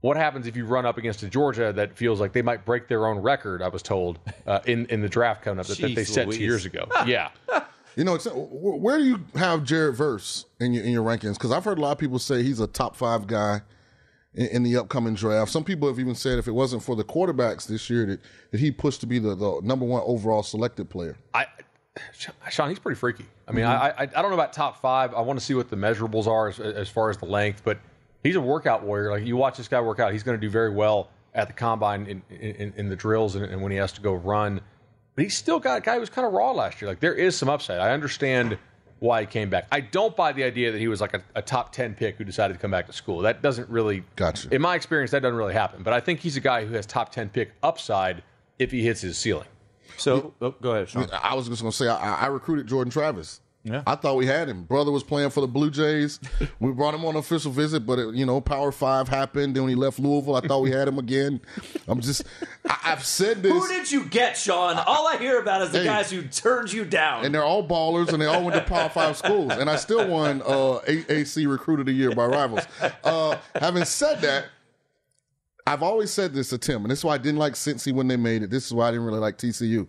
what 0.00 0.16
happens 0.16 0.46
if 0.46 0.56
you 0.56 0.66
run 0.66 0.84
up 0.84 0.98
against 0.98 1.22
a 1.22 1.28
Georgia 1.28 1.72
that 1.72 1.96
feels 1.96 2.20
like 2.20 2.32
they 2.32 2.42
might 2.42 2.64
break 2.64 2.88
their 2.88 3.06
own 3.06 3.18
record? 3.18 3.62
I 3.62 3.68
was 3.68 3.82
told 3.82 4.18
uh, 4.46 4.60
in 4.66 4.86
in 4.86 5.00
the 5.00 5.08
draft 5.08 5.42
coming 5.42 5.60
up 5.60 5.66
that, 5.66 5.78
that 5.78 5.94
they 5.94 6.04
set 6.04 6.30
two 6.30 6.40
years 6.40 6.64
ago. 6.64 6.86
yeah. 7.06 7.30
You 7.96 8.04
know, 8.04 8.18
where 8.18 8.98
do 8.98 9.04
you 9.04 9.24
have 9.36 9.64
Jared 9.64 9.96
Verse 9.96 10.44
in 10.60 10.74
your 10.74 10.84
in 10.84 10.92
your 10.92 11.02
rankings? 11.02 11.34
Because 11.34 11.50
I've 11.50 11.64
heard 11.64 11.78
a 11.78 11.80
lot 11.80 11.92
of 11.92 11.98
people 11.98 12.18
say 12.18 12.42
he's 12.42 12.60
a 12.60 12.66
top 12.66 12.94
five 12.94 13.26
guy 13.26 13.62
in, 14.36 14.46
in, 14.46 14.62
the 14.62 14.76
upcoming 14.76 15.14
draft. 15.14 15.50
Some 15.50 15.64
people 15.64 15.88
have 15.88 15.98
even 15.98 16.14
said 16.14 16.38
if 16.38 16.46
it 16.46 16.52
wasn't 16.52 16.82
for 16.82 16.94
the 16.94 17.04
quarterbacks 17.04 17.66
this 17.66 17.90
year, 17.90 18.06
that, 18.06 18.20
that 18.50 18.60
he 18.60 18.70
pushed 18.70 19.00
to 19.00 19.06
be 19.06 19.18
the, 19.18 19.34
the 19.34 19.60
number 19.62 19.84
one 19.84 20.02
overall 20.04 20.42
selected 20.42 20.88
player. 20.88 21.16
I 21.34 21.46
Shaun, 22.50 22.68
he's 22.68 22.78
pretty 22.78 22.98
freaky. 22.98 23.24
I 23.48 23.52
mean, 23.52 23.64
mm-hmm. 23.64 23.82
I, 23.82 23.88
I, 23.88 24.02
I 24.02 24.22
don't 24.22 24.30
know 24.30 24.34
about 24.34 24.52
top 24.52 24.80
five. 24.80 25.14
I 25.14 25.20
want 25.20 25.38
to 25.38 25.44
see 25.44 25.54
what 25.54 25.70
the 25.70 25.76
measurables 25.76 26.26
are 26.26 26.48
as, 26.48 26.60
as 26.60 26.88
far 26.88 27.10
as 27.10 27.16
the 27.16 27.26
length, 27.26 27.62
but 27.64 27.78
he's 28.22 28.36
a 28.36 28.40
workout 28.40 28.82
warrior. 28.82 29.10
Like 29.10 29.24
you 29.24 29.36
watch 29.36 29.56
this 29.56 29.68
guy 29.68 29.80
work 29.80 29.98
out, 29.98 30.12
he's 30.12 30.22
going 30.22 30.38
to 30.38 30.40
do 30.40 30.50
very 30.50 30.70
well 30.70 31.10
at 31.34 31.48
the 31.48 31.54
combine 31.54 32.06
in, 32.06 32.22
in, 32.40 32.72
in 32.76 32.88
the 32.88 32.96
drills 32.96 33.34
and, 33.34 33.44
and, 33.44 33.60
when 33.60 33.70
he 33.70 33.78
has 33.78 33.92
to 33.92 34.00
go 34.00 34.14
run. 34.14 34.60
But 35.14 35.24
he's 35.24 35.36
still 35.36 35.58
got 35.58 35.78
a 35.78 35.80
guy 35.80 35.94
who 35.94 36.00
was 36.00 36.10
kind 36.10 36.26
of 36.26 36.32
raw 36.32 36.50
last 36.52 36.80
year. 36.80 36.88
Like 36.90 37.00
there 37.00 37.14
is 37.14 37.36
some 37.36 37.48
upside. 37.48 37.78
I 37.78 37.92
understand 37.92 38.58
why 38.98 39.20
he 39.20 39.26
came 39.26 39.50
back. 39.50 39.66
I 39.70 39.80
don't 39.80 40.16
buy 40.16 40.32
the 40.32 40.44
idea 40.44 40.72
that 40.72 40.78
he 40.78 40.88
was 40.88 41.00
like 41.00 41.14
a, 41.14 41.22
a 41.34 41.42
top 41.42 41.72
ten 41.72 41.94
pick 41.94 42.16
who 42.16 42.24
decided 42.24 42.54
to 42.54 42.60
come 42.60 42.70
back 42.70 42.86
to 42.86 42.92
school. 42.92 43.20
That 43.20 43.42
doesn't 43.42 43.68
really. 43.68 44.04
Gotcha. 44.16 44.48
In 44.54 44.62
my 44.62 44.74
experience, 44.74 45.10
that 45.10 45.20
doesn't 45.20 45.36
really 45.36 45.54
happen. 45.54 45.82
But 45.82 45.92
I 45.92 46.00
think 46.00 46.20
he's 46.20 46.36
a 46.36 46.40
guy 46.40 46.64
who 46.64 46.74
has 46.74 46.86
top 46.86 47.12
ten 47.12 47.28
pick 47.28 47.52
upside 47.62 48.22
if 48.58 48.70
he 48.70 48.82
hits 48.82 49.00
his 49.00 49.18
ceiling. 49.18 49.48
So 49.98 50.34
oh, 50.40 50.50
go 50.60 50.72
ahead, 50.72 50.88
Shaun. 50.88 51.08
I 51.12 51.34
was 51.34 51.48
just 51.48 51.62
going 51.62 51.70
to 51.70 51.76
say 51.76 51.88
I, 51.88 52.22
I 52.22 52.26
recruited 52.26 52.66
Jordan 52.66 52.90
Travis. 52.90 53.40
Yeah. 53.66 53.82
I 53.84 53.96
thought 53.96 54.14
we 54.14 54.26
had 54.26 54.48
him. 54.48 54.62
Brother 54.62 54.92
was 54.92 55.02
playing 55.02 55.30
for 55.30 55.40
the 55.40 55.48
Blue 55.48 55.72
Jays. 55.72 56.20
we 56.60 56.70
brought 56.70 56.94
him 56.94 57.04
on 57.04 57.14
an 57.14 57.16
official 57.16 57.50
visit, 57.50 57.84
but 57.84 57.98
it, 57.98 58.14
you 58.14 58.24
know, 58.24 58.40
Power 58.40 58.70
Five 58.70 59.08
happened. 59.08 59.56
Then 59.56 59.64
when 59.64 59.70
he 59.70 59.74
left 59.74 59.98
Louisville, 59.98 60.36
I 60.36 60.40
thought 60.40 60.60
we 60.60 60.70
had 60.70 60.86
him 60.86 60.98
again. 60.98 61.40
I'm 61.88 62.00
just, 62.00 62.22
I, 62.64 62.74
have 62.82 63.04
said 63.04 63.42
this. 63.42 63.52
Who 63.52 63.66
did 63.66 63.90
you 63.90 64.04
get, 64.04 64.36
Shaun? 64.36 64.76
All 64.86 65.08
I 65.08 65.16
hear 65.16 65.40
about 65.40 65.62
is 65.62 65.72
the 65.72 65.80
hey, 65.80 65.84
guys 65.84 66.12
who 66.12 66.22
turned 66.22 66.72
you 66.72 66.84
down. 66.84 67.24
And 67.24 67.34
they're 67.34 67.42
all 67.42 67.66
ballers, 67.66 68.12
and 68.12 68.22
they 68.22 68.26
all 68.26 68.44
went 68.44 68.54
to 68.54 68.62
Power 68.62 68.88
Five 68.88 69.16
schools. 69.16 69.50
And 69.50 69.68
I 69.68 69.74
still 69.74 70.06
won 70.06 70.42
uh, 70.42 70.80
AAC 70.86 71.50
Recruit 71.50 71.80
of 71.80 71.86
the 71.86 71.92
Year 71.92 72.14
by 72.14 72.26
Rivals. 72.26 72.62
Uh, 73.02 73.36
having 73.56 73.84
said 73.84 74.20
that, 74.20 74.46
I've 75.66 75.82
always 75.82 76.12
said 76.12 76.34
this 76.34 76.50
to 76.50 76.58
Tim, 76.58 76.82
and 76.82 76.90
this 76.90 77.00
is 77.00 77.04
why 77.04 77.14
I 77.14 77.18
didn't 77.18 77.38
like 77.38 77.54
Cincy 77.54 77.92
when 77.92 78.06
they 78.06 78.16
made 78.16 78.44
it. 78.44 78.50
This 78.50 78.66
is 78.66 78.72
why 78.72 78.86
I 78.86 78.90
didn't 78.92 79.06
really 79.06 79.18
like 79.18 79.38
TCU. 79.38 79.88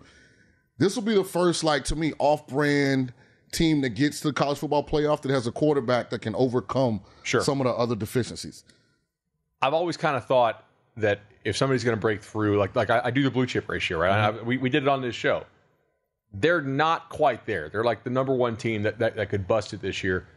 This 0.80 0.96
will 0.96 1.04
be 1.04 1.14
the 1.14 1.24
first, 1.24 1.64
like 1.64 1.84
to 1.86 1.96
me, 1.96 2.14
off-brand 2.18 3.14
team 3.52 3.82
that 3.82 3.90
gets 3.90 4.22
to 4.22 4.28
the 4.28 4.34
college 4.34 4.58
football 4.58 4.84
playoff 4.84 5.22
that 5.22 5.32
has 5.32 5.48
a 5.48 5.52
quarterback 5.52 6.10
that 6.10 6.20
can 6.20 6.36
overcome 6.36 7.02
sure. 7.24 7.42
some 7.42 7.62
of 7.62 7.66
the 7.66 7.74
other 7.74 7.96
deficiencies. 7.96 8.64
I've 9.62 9.74
always 9.74 9.98
kind 9.98 10.16
of 10.16 10.26
thought 10.26 10.64
that 10.98 11.22
if 11.44 11.56
somebody's 11.56 11.84
going 11.84 11.96
to 11.96 12.02
break 12.02 12.22
through, 12.22 12.58
like 12.58 12.76
like 12.76 12.90
I, 12.90 13.02
I, 13.06 13.12
do 13.12 13.24
the 13.24 13.32
blue 13.32 13.46
chip 13.46 13.70
ratio, 13.70 14.00
right? 14.00 14.32
Mm-hmm. 14.32 14.40
I, 14.40 14.44
we 14.44 14.58
we 14.58 14.70
did 14.70 14.84
it 14.84 14.90
on 14.90 15.02
this 15.02 15.16
show. 15.16 15.46
They're 16.34 16.62
not 16.62 17.10
quite 17.10 17.46
there. 17.46 17.70
They're 17.70 17.84
like 17.84 18.04
the 18.04 18.10
number 18.10 18.34
one 18.34 18.58
team 18.58 18.84
that, 18.84 19.00
that, 19.00 19.16
that 19.16 19.30
could 19.30 19.48
bust 19.48 19.74
it 19.74 19.82
this 19.82 20.04
year. 20.04 20.28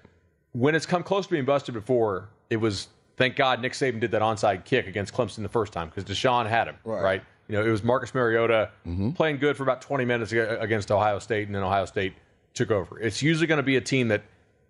when 0.53 0.75
it's 0.75 0.87
come 0.87 1.03
close 1.03 1.27
to 1.27 1.33
being 1.33 1.45
busted 1.45 1.75
before, 1.75 2.29
it 2.49 2.57
was 2.57 2.89
thank 3.17 3.37
God 3.37 3.61
Nick 3.61 3.73
Saban 3.73 4.01
did 4.01 4.13
that 4.13 4.23
onside 4.23 4.65
kick 4.65 4.87
against 4.87 5.13
Clemson 5.13 5.43
the 5.43 5.49
first 5.49 5.73
time 5.73 5.89
because 5.89 6.05
Deshaun 6.05 6.49
had 6.49 6.69
him 6.69 6.77
right. 6.85 7.03
right. 7.03 7.23
You 7.49 7.57
know, 7.57 7.67
it 7.67 7.71
was 7.71 7.83
Marcus 7.83 8.15
Mariota 8.15 8.71
mm-hmm. 8.87 9.11
playing 9.11 9.39
good 9.39 9.57
for 9.57 9.65
about 9.65 9.83
20 9.83 10.05
minutes 10.05 10.31
against 10.31 10.93
Ohio 10.93 11.19
State, 11.19 11.49
and 11.49 11.55
then 11.55 11.65
Ohio 11.65 11.85
State 11.85 12.15
took 12.55 12.71
over. 12.71 12.99
It's 12.99 13.23
usually 13.23 13.47
going 13.47 13.59
to 13.59 13.63
be 13.63 13.77
a 13.77 13.81
team 13.81 14.09
that 14.09 14.23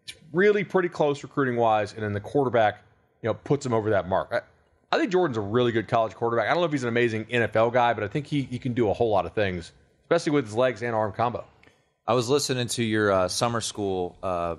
is 0.06 0.14
really 0.32 0.64
pretty 0.64 0.88
close 0.88 1.22
recruiting 1.22 1.56
wise, 1.56 1.92
and 1.92 2.02
then 2.02 2.12
the 2.12 2.20
quarterback, 2.20 2.82
you 3.22 3.28
know, 3.28 3.34
puts 3.34 3.64
them 3.64 3.72
over 3.72 3.90
that 3.90 4.08
mark. 4.08 4.28
I, 4.32 4.40
I 4.92 4.98
think 4.98 5.12
Jordan's 5.12 5.36
a 5.36 5.42
really 5.42 5.72
good 5.72 5.88
college 5.88 6.14
quarterback. 6.14 6.46
I 6.46 6.50
don't 6.50 6.60
know 6.60 6.66
if 6.66 6.72
he's 6.72 6.82
an 6.82 6.88
amazing 6.88 7.26
NFL 7.26 7.72
guy, 7.72 7.94
but 7.94 8.02
I 8.02 8.08
think 8.08 8.26
he, 8.26 8.42
he 8.42 8.58
can 8.58 8.72
do 8.72 8.90
a 8.90 8.92
whole 8.92 9.10
lot 9.10 9.24
of 9.24 9.32
things, 9.32 9.72
especially 10.04 10.32
with 10.32 10.46
his 10.46 10.54
legs 10.54 10.82
and 10.82 10.94
arm 10.94 11.12
combo. 11.12 11.44
I 12.06 12.14
was 12.14 12.28
listening 12.28 12.66
to 12.68 12.82
your 12.82 13.12
uh, 13.12 13.28
summer 13.28 13.60
school 13.60 14.16
uh, 14.22 14.56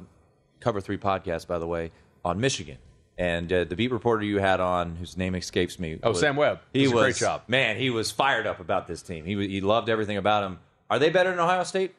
Cover 0.62 0.80
Three 0.80 0.98
podcast, 0.98 1.48
by 1.48 1.60
the 1.60 1.68
way, 1.68 1.92
on 2.24 2.40
Michigan, 2.40 2.78
and 3.18 3.52
uh, 3.52 3.66
the 3.66 3.76
beat 3.76 3.92
reporter 3.92 4.24
you 4.24 4.40
had 4.40 4.62
on, 4.62 4.96
whose 4.96 5.18
name 5.18 5.36
escapes 5.36 5.78
me. 5.78 6.00
Oh, 6.02 6.12
was, 6.12 6.20
Sam 6.22 6.38
Webb. 6.38 6.62
He 6.72 6.84
was, 6.84 6.94
was 6.94 7.02
great 7.02 7.16
job. 7.18 7.42
Man, 7.50 7.76
he 7.76 7.90
was 7.90 8.10
fired 8.10 8.48
up 8.48 8.62
about 8.62 8.88
this 8.88 9.02
team. 9.02 9.26
He 9.26 9.36
he 9.48 9.60
loved 9.60 9.90
everything 9.90 10.16
about 10.16 10.46
him. 10.46 10.60
Are 10.90 10.98
they 10.98 11.10
better 11.10 11.32
than 11.32 11.40
Ohio 11.40 11.64
State? 11.64 11.94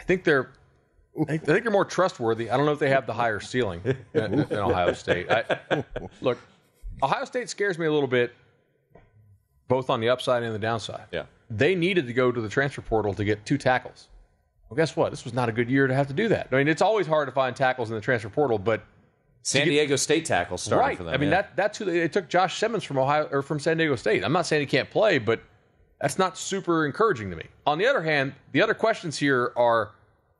I 0.00 0.02
think 0.04 0.24
they're. 0.24 0.50
I 1.28 1.36
think 1.36 1.64
they're 1.64 1.70
more 1.70 1.84
trustworthy. 1.84 2.50
I 2.50 2.56
don't 2.56 2.66
know 2.66 2.72
if 2.72 2.78
they 2.78 2.88
have 2.88 3.06
the 3.06 3.12
higher 3.12 3.40
ceiling 3.40 3.82
than, 4.12 4.46
Ohio 4.52 4.92
State. 4.92 5.26
I, 5.28 5.84
look, 6.20 6.38
Ohio 7.02 7.24
State 7.24 7.50
scares 7.50 7.78
me 7.78 7.86
a 7.86 7.92
little 7.92 8.08
bit, 8.08 8.32
both 9.66 9.90
on 9.90 10.00
the 10.00 10.08
upside 10.08 10.44
and 10.44 10.54
the 10.54 10.58
downside. 10.58 11.06
Yeah, 11.12 11.24
they 11.50 11.74
needed 11.74 12.06
to 12.06 12.12
go 12.12 12.30
to 12.30 12.40
the 12.40 12.48
transfer 12.48 12.80
portal 12.80 13.12
to 13.14 13.24
get 13.24 13.44
two 13.44 13.58
tackles. 13.58 14.08
Well, 14.68 14.76
guess 14.76 14.94
what? 14.96 15.10
This 15.10 15.24
was 15.24 15.34
not 15.34 15.48
a 15.48 15.52
good 15.52 15.68
year 15.68 15.88
to 15.88 15.94
have 15.94 16.06
to 16.06 16.14
do 16.14 16.28
that. 16.28 16.48
I 16.52 16.56
mean, 16.56 16.68
it's 16.68 16.82
always 16.82 17.08
hard 17.08 17.26
to 17.26 17.32
find 17.32 17.56
tackles 17.56 17.90
in 17.90 17.96
the 17.96 18.00
transfer 18.00 18.28
portal, 18.28 18.56
but 18.56 18.84
San 19.42 19.66
Diego 19.66 19.96
State 19.96 20.26
tackle 20.26 20.58
started 20.58 20.80
right. 20.80 20.96
for 20.96 21.04
them. 21.04 21.14
I 21.14 21.16
mean, 21.16 21.30
yeah. 21.30 21.42
that 21.42 21.56
that's 21.56 21.78
who 21.78 21.86
they, 21.86 22.00
they, 22.00 22.08
took 22.08 22.28
Josh 22.28 22.58
Simmons 22.58 22.84
from 22.84 22.98
Ohio 22.98 23.28
or 23.32 23.42
from 23.42 23.58
San 23.58 23.78
Diego 23.78 23.96
State. 23.96 24.24
I'm 24.24 24.32
not 24.32 24.46
saying 24.46 24.60
he 24.60 24.66
can't 24.66 24.90
play, 24.90 25.18
but 25.18 25.42
that's 26.00 26.18
not 26.18 26.38
super 26.38 26.86
encouraging 26.86 27.30
to 27.30 27.36
me. 27.36 27.44
On 27.66 27.78
the 27.78 27.86
other 27.86 28.02
hand, 28.02 28.34
the 28.52 28.62
other 28.62 28.74
questions 28.74 29.18
here 29.18 29.52
are: 29.56 29.90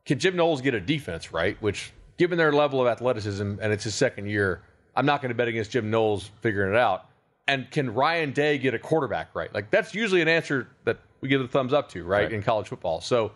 Can 0.05 0.19
Jim 0.19 0.35
Knowles 0.35 0.61
get 0.61 0.73
a 0.73 0.79
defense 0.79 1.31
right? 1.31 1.61
Which, 1.61 1.91
given 2.17 2.37
their 2.37 2.51
level 2.51 2.81
of 2.81 2.87
athleticism 2.87 3.57
and 3.61 3.73
it's 3.73 3.83
his 3.83 3.95
second 3.95 4.27
year, 4.27 4.61
I'm 4.95 5.05
not 5.05 5.21
going 5.21 5.29
to 5.29 5.35
bet 5.35 5.47
against 5.47 5.71
Jim 5.71 5.89
Knowles 5.89 6.31
figuring 6.41 6.73
it 6.73 6.77
out. 6.77 7.05
And 7.47 7.69
can 7.69 7.93
Ryan 7.93 8.31
Day 8.31 8.57
get 8.57 8.73
a 8.73 8.79
quarterback 8.79 9.35
right? 9.35 9.53
Like 9.53 9.71
that's 9.71 9.93
usually 9.93 10.21
an 10.21 10.27
answer 10.27 10.67
that 10.85 10.99
we 11.21 11.29
give 11.29 11.41
the 11.41 11.47
thumbs 11.47 11.73
up 11.73 11.89
to, 11.89 12.03
right, 12.03 12.23
right. 12.23 12.31
in 12.31 12.41
college 12.41 12.67
football. 12.67 13.01
So 13.01 13.31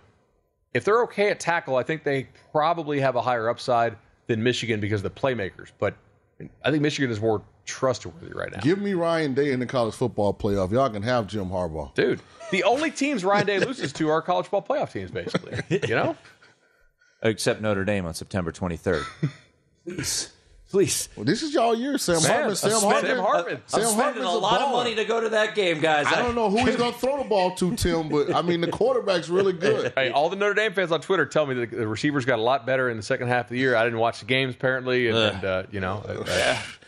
if 0.74 0.84
they're 0.84 1.04
okay 1.04 1.30
at 1.30 1.40
tackle, 1.40 1.78
I 1.78 1.84
think 1.84 2.04
they 2.04 2.28
probably 2.52 3.00
have 3.00 3.16
a 3.16 3.22
higher 3.22 3.50
upside 3.50 3.96
than 4.28 4.42
Michigan 4.42 4.80
because 4.80 5.04
of 5.04 5.14
the 5.14 5.20
playmakers. 5.22 5.72
But 5.80 5.96
I 6.64 6.72
think 6.72 6.82
Michigan 6.82 7.10
is 7.12 7.22
more 7.22 7.42
trustworthy 7.66 8.34
right 8.34 8.52
now. 8.52 8.60
Give 8.60 8.80
me 8.80 8.94
Ryan 8.94 9.34
Day 9.34 9.52
in 9.52 9.60
the 9.60 9.66
college 9.66 9.96
football 9.96 10.34
playoff. 10.34 10.72
Y'all 10.72 10.90
can 10.90 11.04
have 11.04 11.28
Jim 11.28 11.46
Harbaugh. 11.46 11.94
Dude, 11.94 12.22
the 12.52 12.64
only 12.64 12.92
teams 12.92 13.26
Ryan 13.26 13.48
Day 13.48 13.60
loses 13.60 13.92
to 13.94 14.10
are 14.10 14.22
college 14.22 14.48
football 14.48 14.78
playoff 14.78 14.92
teams, 14.92 15.12
basically. 15.12 15.80
You 15.88 15.96
know? 15.96 16.16
Except 17.22 17.62
Notre 17.62 17.84
Dame 17.84 18.06
on 18.06 18.14
September 18.14 18.52
23rd. 18.52 19.06
Please. 20.70 21.08
Please. 21.08 21.10
Well, 21.16 21.26
this 21.26 21.42
is 21.44 21.54
y'all 21.54 21.76
year, 21.76 21.98
Sam 21.98 22.22
Man, 22.22 22.32
Hartman. 22.32 22.56
Sam 22.56 22.72
Hartman. 22.82 23.06
Sam 23.06 23.20
Hartman. 23.20 23.56
I'm 23.56 23.62
spending 23.68 23.94
Hartman's 23.94 24.28
a 24.28 24.30
lot 24.32 24.60
baller. 24.60 24.66
of 24.66 24.72
money 24.72 24.96
to 24.96 25.06
go 25.06 25.22
to 25.22 25.30
that 25.30 25.56
game, 25.56 25.80
guys. 25.80 26.06
I 26.08 26.22
don't 26.22 26.36
know 26.36 26.50
who 26.50 26.66
he's 26.66 26.76
going 26.76 26.92
to 26.94 27.00
throw 27.00 27.18
the 27.22 27.30
ball 27.30 27.56
to, 27.56 27.76
Tim, 27.76 28.10
but 28.10 28.34
I 28.34 28.42
mean, 28.42 28.62
the 28.62 28.72
quarterback's 28.72 29.30
really 29.30 29.54
good. 29.54 29.94
Hey, 29.96 30.10
all 30.10 30.30
the 30.30 30.36
Notre 30.36 30.54
Dame 30.54 30.74
fans 30.74 30.92
on 30.92 31.02
Twitter 31.02 31.26
tell 31.26 31.46
me 31.46 31.56
that 31.56 31.72
the 31.72 31.88
receivers 31.88 32.26
got 32.26 32.40
a 32.40 32.42
lot 32.42 32.66
better 32.66 32.90
in 32.90 32.98
the 32.98 33.04
second 33.04 33.28
half 33.28 33.46
of 33.46 33.52
the 33.52 33.58
year. 33.58 33.76
I 33.76 33.84
didn't 33.84 34.00
watch 34.00 34.20
the 34.20 34.26
games, 34.26 34.56
apparently, 34.56 35.08
and, 35.08 35.18
and 35.18 35.46
uh, 35.46 35.64
you 35.72 35.80
know. 35.80 36.04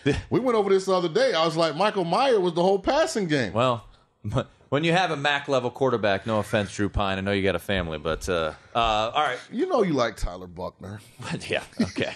we 0.30 0.40
went 0.40 0.58
over 0.58 0.70
this 0.70 0.86
the 0.86 0.94
other 0.94 1.10
day. 1.10 1.34
I 1.34 1.46
was 1.46 1.56
like, 1.56 1.76
Michael 1.76 2.06
Mayer 2.06 2.40
was 2.40 2.54
the 2.54 2.64
whole 2.64 2.80
passing 2.80 3.28
game. 3.28 3.54
Well, 3.54 3.86
when 4.70 4.84
you 4.84 4.92
have 4.92 5.12
a 5.12 5.16
MAC 5.16 5.48
level 5.48 5.70
quarterback, 5.70 6.26
no 6.28 6.40
offense, 6.40 6.74
Drew 6.76 6.90
Pyne, 6.90 7.18
I 7.18 7.22
know 7.22 7.32
you 7.32 7.44
got 7.44 7.56
a 7.56 7.60
family, 7.60 7.98
but 7.98 8.28
uh, 8.28 8.54
uh, 8.76 8.80
all 8.80 9.24
right. 9.24 9.40
You 9.52 9.68
know 9.68 9.84
you 9.84 9.94
like 9.94 10.18
Tyler 10.18 10.48
Buchner. 10.48 11.00
yeah, 11.48 11.64
okay. 11.82 12.14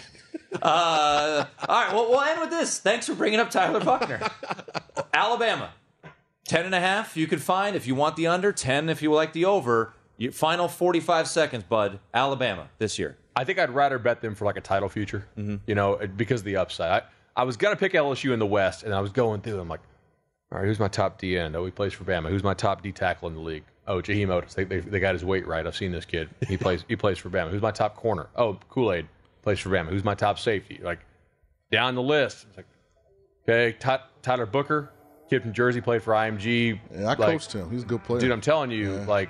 Uh, 0.62 1.46
all 1.68 1.84
right, 1.84 1.94
well, 1.94 2.10
we'll 2.10 2.22
end 2.22 2.42
with 2.42 2.50
this. 2.50 2.80
Thanks 2.80 3.08
for 3.08 3.16
bringing 3.16 3.40
up 3.40 3.50
Tyler 3.50 3.80
Buchner. 3.80 4.20
Alabama, 5.14 5.72
10 6.46 6.66
and 6.66 6.76
a 6.76 6.80
half 6.80 7.16
you 7.16 7.28
could 7.28 7.42
find 7.42 7.76
if 7.76 7.88
you 7.88 7.96
want 7.96 8.16
the 8.16 8.28
under, 8.28 8.52
10 8.52 8.90
if 8.90 9.02
you 9.02 9.12
like 9.14 9.34
the 9.34 9.46
over. 9.46 9.94
Your 10.18 10.32
final 10.32 10.68
45 10.68 11.28
seconds, 11.28 11.64
bud. 11.64 12.00
Alabama 12.14 12.70
this 12.78 13.00
year. 13.00 13.18
I 13.36 13.44
think 13.44 13.60
I'd 13.60 13.72
rather 13.72 13.98
bet 13.98 14.22
them 14.22 14.36
for 14.36 14.46
like 14.46 14.58
a 14.58 14.62
title 14.62 14.90
future, 14.90 15.26
mm-hmm. 15.38 15.56
you 15.66 15.74
know, 15.74 16.00
because 16.16 16.42
of 16.42 16.46
the 16.46 16.58
upside. 16.58 17.04
I, 17.04 17.42
I 17.42 17.44
was 17.44 17.58
going 17.58 17.74
to 17.74 17.80
pick 17.80 17.94
LSU 17.94 18.34
in 18.34 18.40
the 18.40 18.46
West, 18.46 18.84
and 18.84 18.94
I 18.94 19.00
was 19.00 19.12
going 19.12 19.42
through. 19.42 19.60
I'm 19.60 19.70
like, 19.70 19.80
all 20.52 20.60
right, 20.60 20.68
who's 20.68 20.80
my 20.80 20.90
top 20.90 21.18
D 21.18 21.38
end? 21.38 21.56
Oh, 21.56 21.66
he 21.66 21.72
plays 21.72 21.94
for 21.94 22.04
Bama. 22.04 22.30
Who's 22.30 22.44
my 22.44 22.54
top 22.54 22.84
D 22.84 22.92
tackle 22.92 23.30
in 23.30 23.36
the 23.36 23.42
league? 23.42 23.64
Oh, 23.88 23.98
Jaheim 24.02 24.28
Oatis. 24.28 24.54
They, 24.54 24.66
they, 24.66 24.80
they 24.80 25.00
got 25.00 25.16
his 25.16 25.24
weight 25.24 25.48
right. 25.48 25.66
I've 25.66 25.76
seen 25.76 25.92
this 25.92 26.06
kid. 26.06 26.30
He 26.48 26.58
plays 26.66 26.84
he 26.88 26.96
plays 26.96 27.18
for 27.18 27.30
Bama. 27.30 27.50
Who's 27.50 27.62
my 27.62 27.72
top 27.72 27.96
corner? 27.96 28.28
Oh, 28.36 28.60
Kool 28.70 28.92
Aid 28.92 29.08
plays 29.42 29.60
for 29.60 29.70
Bama. 29.70 29.90
Who's 29.90 30.04
my 30.04 30.16
top 30.16 30.40
safety? 30.40 30.80
Like 30.82 31.00
down 31.72 31.96
the 31.96 32.02
list. 32.02 32.46
It's 32.50 32.58
like, 32.58 32.66
okay, 33.48 33.78
Tyler 34.22 34.46
Booker, 34.46 34.92
kid 35.30 35.42
from 35.42 35.54
Jersey, 35.54 35.82
played 35.82 36.04
for 36.04 36.14
IMG. 36.14 36.80
Yeah, 36.94 37.02
I 37.02 37.04
like, 37.04 37.18
coached 37.18 37.54
him. 37.54 37.70
He's 37.72 37.84
a 37.84 37.86
good 37.86 38.04
player. 38.04 38.20
Dude, 38.20 38.32
I'm 38.32 38.42
telling 38.42 38.72
you, 38.72 38.96
yeah. 38.96 39.06
like 39.06 39.30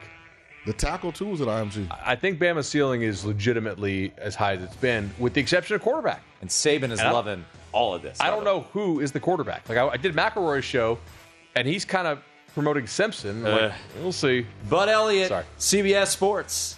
the 0.66 0.74
tackle 0.74 1.12
too 1.12 1.28
was 1.28 1.42
at 1.42 1.48
IMG. 1.48 1.88
I 2.04 2.16
think 2.16 2.40
Bama's 2.40 2.68
ceiling 2.68 3.04
is 3.04 3.26
legitimately 3.26 4.14
as 4.18 4.36
high 4.36 4.54
as 4.54 4.64
it's 4.64 4.76
been, 4.76 5.12
with 5.20 5.34
the 5.34 5.42
exception 5.42 5.76
of 5.76 5.82
quarterback. 5.82 6.22
And 6.42 6.50
Saban 6.50 6.92
is 6.92 7.00
and 7.00 7.14
loving 7.14 7.46
all 7.72 7.94
of 7.94 8.02
this. 8.02 8.20
I 8.20 8.30
don't 8.30 8.44
know 8.44 8.62
who 8.74 9.00
is 9.00 9.12
the 9.12 9.20
quarterback. 9.20 9.68
Like 9.70 9.78
I, 9.78 9.88
I 9.88 9.98
did 9.98 10.16
McElroy's 10.16 10.66
show, 10.66 11.00
and 11.56 11.68
he's 11.68 11.86
kind 11.86 12.08
of 12.08 12.22
promoting 12.54 12.88
Simpson. 12.88 13.46
Uh, 13.46 13.50
like, 13.50 13.72
we'll 14.02 14.12
see. 14.12 14.46
Bud 14.70 14.90
Elliott, 14.90 15.30
Sorry. 15.30 15.46
CBS 15.58 16.08
Sports. 16.08 16.78